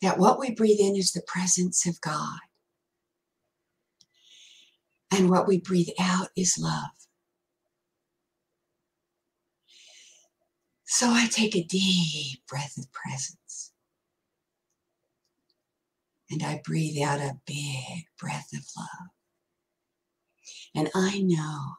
that 0.01 0.19
what 0.19 0.39
we 0.39 0.51
breathe 0.51 0.80
in 0.80 0.95
is 0.95 1.12
the 1.12 1.21
presence 1.25 1.86
of 1.88 1.99
God. 2.01 2.39
And 5.12 5.30
what 5.30 5.47
we 5.47 5.60
breathe 5.60 5.89
out 5.99 6.30
is 6.36 6.58
love. 6.60 6.91
So 10.86 11.08
I 11.10 11.27
take 11.27 11.56
a 11.56 11.63
deep 11.63 12.41
breath 12.47 12.77
of 12.77 12.91
presence. 12.91 13.71
And 16.30 16.43
I 16.43 16.62
breathe 16.63 17.01
out 17.01 17.19
a 17.19 17.39
big 17.45 18.06
breath 18.19 18.49
of 18.53 18.65
love. 18.77 19.08
And 20.75 20.89
I 20.93 21.19
know 21.19 21.75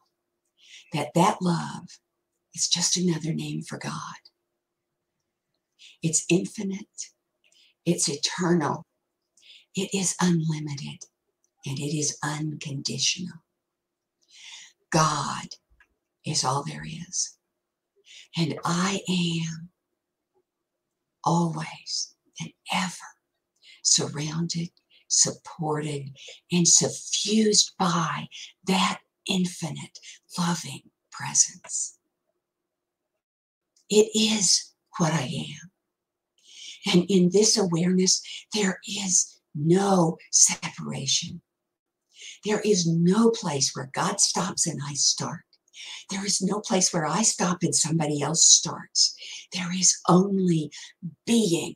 that 0.92 1.12
that 1.14 1.42
love 1.42 1.98
is 2.54 2.68
just 2.68 2.96
another 2.96 3.32
name 3.34 3.62
for 3.62 3.78
God. 3.78 3.92
It's 6.02 6.24
infinite, 6.30 6.86
it's 7.84 8.08
eternal, 8.08 8.86
it 9.74 9.90
is 9.94 10.14
unlimited, 10.20 11.04
and 11.66 11.78
it 11.78 11.96
is 11.96 12.16
unconditional. 12.22 13.38
God 14.90 15.48
is 16.24 16.44
all 16.44 16.64
there 16.64 16.84
is. 16.84 17.36
And 18.36 18.58
I 18.64 19.00
am 19.08 19.70
always 21.24 22.14
and 22.40 22.50
ever 22.72 22.94
surrounded, 23.82 24.70
supported, 25.08 26.10
and 26.52 26.66
suffused 26.66 27.72
by 27.78 28.28
that 28.64 29.00
infinite 29.28 29.98
loving 30.38 30.82
presence. 31.10 31.97
It 33.90 34.10
is 34.14 34.72
what 34.98 35.12
I 35.12 35.22
am. 35.22 35.70
And 36.92 37.04
in 37.08 37.30
this 37.30 37.56
awareness, 37.56 38.22
there 38.54 38.78
is 38.86 39.40
no 39.54 40.18
separation. 40.30 41.40
There 42.44 42.60
is 42.60 42.86
no 42.86 43.30
place 43.30 43.74
where 43.74 43.90
God 43.92 44.20
stops 44.20 44.66
and 44.66 44.80
I 44.86 44.94
start. 44.94 45.40
There 46.10 46.24
is 46.24 46.40
no 46.40 46.60
place 46.60 46.92
where 46.92 47.06
I 47.06 47.22
stop 47.22 47.62
and 47.62 47.74
somebody 47.74 48.22
else 48.22 48.44
starts. 48.44 49.14
There 49.52 49.72
is 49.72 49.98
only 50.08 50.70
being. 51.26 51.74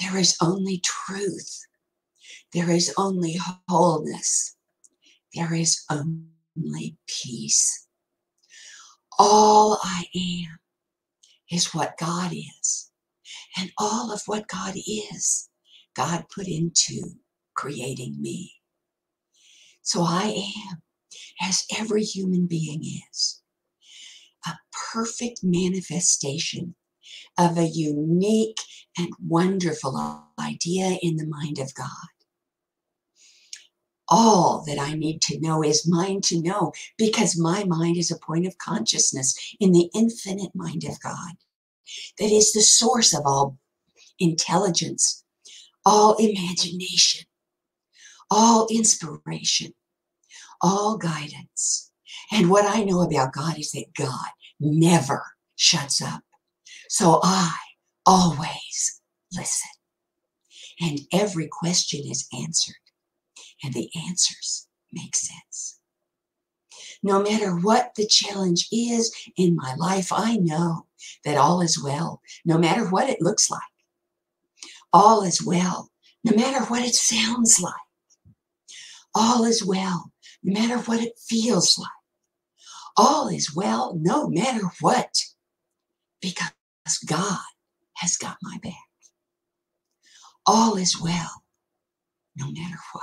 There 0.00 0.18
is 0.18 0.36
only 0.40 0.78
truth. 0.78 1.66
There 2.52 2.70
is 2.70 2.92
only 2.96 3.38
wholeness. 3.68 4.56
There 5.34 5.54
is 5.54 5.84
only 5.90 6.96
peace. 7.06 7.86
All 9.18 9.78
I 9.82 10.06
am 10.14 10.58
is 11.54 11.72
what 11.72 11.96
God 11.98 12.32
is. 12.32 12.90
And 13.56 13.70
all 13.78 14.12
of 14.12 14.22
what 14.26 14.48
God 14.48 14.74
is, 14.76 15.48
God 15.94 16.26
put 16.34 16.48
into 16.48 17.12
creating 17.54 18.20
me. 18.20 18.52
So 19.82 20.02
I 20.02 20.24
am, 20.70 20.82
as 21.40 21.64
every 21.76 22.02
human 22.02 22.46
being 22.46 22.82
is, 22.82 23.42
a 24.46 24.52
perfect 24.92 25.40
manifestation 25.42 26.74
of 27.38 27.56
a 27.56 27.66
unique 27.66 28.60
and 28.98 29.10
wonderful 29.24 30.26
idea 30.38 30.98
in 31.02 31.16
the 31.16 31.26
mind 31.26 31.58
of 31.58 31.74
God. 31.74 31.86
All 34.08 34.62
that 34.66 34.78
I 34.78 34.94
need 34.94 35.22
to 35.22 35.40
know 35.40 35.62
is 35.62 35.88
mine 35.88 36.20
to 36.22 36.40
know 36.40 36.72
because 36.98 37.38
my 37.38 37.64
mind 37.64 37.96
is 37.96 38.10
a 38.10 38.18
point 38.18 38.46
of 38.46 38.58
consciousness 38.58 39.34
in 39.60 39.72
the 39.72 39.88
infinite 39.94 40.54
mind 40.54 40.84
of 40.84 41.00
God 41.00 41.36
that 42.18 42.30
is 42.30 42.52
the 42.52 42.62
source 42.62 43.14
of 43.14 43.22
all 43.24 43.58
intelligence, 44.18 45.24
all 45.84 46.16
imagination, 46.16 47.26
all 48.30 48.66
inspiration, 48.70 49.74
all 50.60 50.96
guidance. 50.96 51.90
And 52.32 52.50
what 52.50 52.64
I 52.64 52.84
know 52.84 53.02
about 53.02 53.32
God 53.32 53.58
is 53.58 53.72
that 53.72 53.92
God 53.96 54.28
never 54.60 55.24
shuts 55.56 56.00
up. 56.00 56.22
So 56.88 57.20
I 57.22 57.54
always 58.06 59.00
listen. 59.32 59.70
And 60.80 61.00
every 61.12 61.48
question 61.50 62.00
is 62.04 62.26
answered, 62.32 62.74
and 63.62 63.74
the 63.74 63.90
answers 64.08 64.66
make 64.92 65.14
sense. 65.14 65.78
No 67.02 67.22
matter 67.22 67.54
what 67.54 67.92
the 67.96 68.06
challenge 68.06 68.66
is 68.72 69.14
in 69.36 69.54
my 69.54 69.74
life, 69.76 70.12
I 70.12 70.36
know 70.36 70.86
that 71.24 71.36
all 71.36 71.60
is 71.60 71.82
well, 71.82 72.20
no 72.44 72.58
matter 72.58 72.88
what 72.88 73.08
it 73.08 73.20
looks 73.20 73.50
like. 73.50 73.60
All 74.92 75.22
is 75.22 75.42
well, 75.44 75.90
no 76.22 76.36
matter 76.36 76.64
what 76.66 76.82
it 76.82 76.94
sounds 76.94 77.60
like. 77.60 77.74
All 79.14 79.44
is 79.44 79.64
well, 79.64 80.12
no 80.42 80.60
matter 80.60 80.78
what 80.78 81.00
it 81.00 81.18
feels 81.18 81.78
like. 81.78 81.88
All 82.96 83.28
is 83.28 83.54
well, 83.54 83.98
no 84.00 84.28
matter 84.28 84.70
what, 84.80 85.14
because 86.20 86.52
God 87.06 87.40
has 87.96 88.16
got 88.16 88.36
my 88.42 88.58
back. 88.62 88.72
All 90.46 90.76
is 90.76 91.00
well, 91.00 91.42
no 92.36 92.50
matter 92.50 92.78
what. 92.92 93.02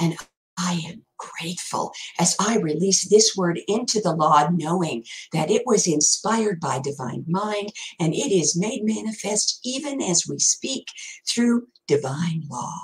And 0.00 0.16
I 0.58 0.82
am 0.86 1.04
grateful 1.18 1.92
as 2.20 2.36
I 2.40 2.58
release 2.58 3.08
this 3.08 3.36
word 3.36 3.60
into 3.68 4.00
the 4.00 4.14
law, 4.14 4.48
knowing 4.52 5.04
that 5.32 5.50
it 5.50 5.64
was 5.66 5.86
inspired 5.88 6.60
by 6.60 6.80
divine 6.80 7.24
mind 7.28 7.72
and 8.00 8.14
it 8.14 8.32
is 8.32 8.58
made 8.58 8.82
manifest 8.84 9.60
even 9.64 10.02
as 10.02 10.26
we 10.28 10.38
speak 10.40 10.88
through 11.28 11.68
divine 11.88 12.44
law. 12.50 12.74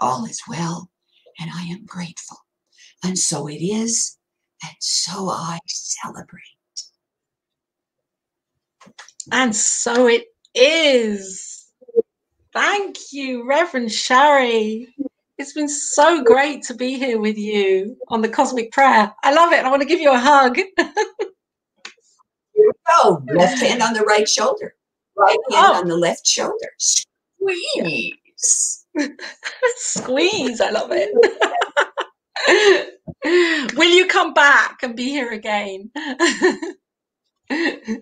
All 0.00 0.26
is 0.26 0.42
well, 0.48 0.90
and 1.40 1.50
I 1.54 1.64
am 1.64 1.86
grateful. 1.86 2.38
And 3.04 3.18
so 3.18 3.48
it 3.48 3.62
is, 3.62 4.18
and 4.62 4.74
so 4.80 5.28
I 5.30 5.60
celebrate. 5.68 6.42
And 9.32 9.54
so 9.56 10.08
it 10.08 10.26
is. 10.54 11.66
Thank 12.52 12.98
you, 13.12 13.46
Reverend 13.48 13.90
Sharri. 13.90 14.86
It's 15.36 15.52
been 15.52 15.68
so 15.68 16.22
great 16.22 16.62
to 16.64 16.74
be 16.74 16.96
here 16.96 17.18
with 17.18 17.36
you 17.36 17.96
on 18.08 18.22
the 18.22 18.28
Cosmic 18.28 18.70
Prayer. 18.70 19.12
I 19.24 19.34
love 19.34 19.52
it. 19.52 19.64
I 19.64 19.70
want 19.70 19.82
to 19.82 19.88
give 19.88 20.00
you 20.00 20.12
a 20.12 20.18
hug. 20.18 20.56
Here 20.56 20.68
we 22.56 22.70
go. 23.02 23.20
Left 23.32 23.60
hand 23.60 23.82
on 23.82 23.94
the 23.94 24.02
right 24.02 24.28
shoulder, 24.28 24.76
right 25.16 25.36
hand 25.50 25.66
oh. 25.66 25.74
on 25.74 25.88
the 25.88 25.96
left 25.96 26.24
shoulder. 26.24 26.68
Squeeze. 26.78 28.16
Squeeze. 29.76 30.60
I 30.60 30.70
love 30.70 30.90
it. 30.92 31.10
Will 33.76 33.90
you 33.90 34.06
come 34.06 34.34
back 34.34 34.84
and 34.84 34.94
be 34.94 35.08
here 35.08 35.32
again? 35.32 35.90
Absolutely. 37.50 37.98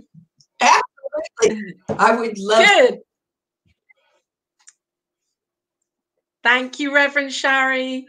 I 1.88 2.14
would 2.14 2.38
love 2.38 2.66
Good. 2.66 2.98
Thank 6.42 6.80
you, 6.80 6.94
Reverend 6.94 7.30
Sharri. 7.30 8.04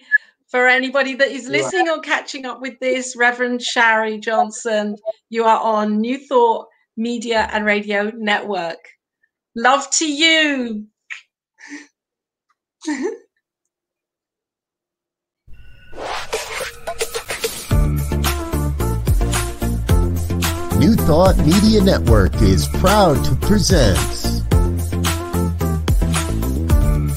For 0.49 0.67
anybody 0.67 1.15
that 1.15 1.31
is 1.31 1.47
listening 1.47 1.89
or 1.89 1.99
catching 1.99 2.45
up 2.45 2.61
with 2.61 2.79
this, 2.79 3.15
Reverend 3.15 3.59
Sharri 3.59 4.21
Johnson, 4.21 4.97
you 5.29 5.45
are 5.45 5.59
on 5.59 5.99
New 5.99 6.19
Thought 6.19 6.67
Media 6.95 7.49
and 7.51 7.65
Radio 7.65 8.11
Network. 8.15 8.77
Love 9.55 9.89
to 9.91 10.11
you. 10.11 10.87
New 20.77 20.95
Thought 20.95 21.37
Media 21.37 21.81
Network 21.81 22.35
is 22.41 22.67
proud 22.67 23.23
to 23.25 23.35
present 23.37 23.97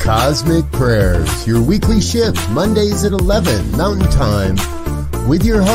Cosmic 0.07 0.71
Prayers, 0.71 1.49
your 1.49 1.61
weekly 1.61 2.01
shift 2.01 2.38
Mondays 2.51 3.05
at 3.05 3.11
11 3.11 3.73
Mountain 3.73 4.09
Time 4.12 4.55
with 5.29 5.45
your 5.45 5.61
host. 5.61 5.75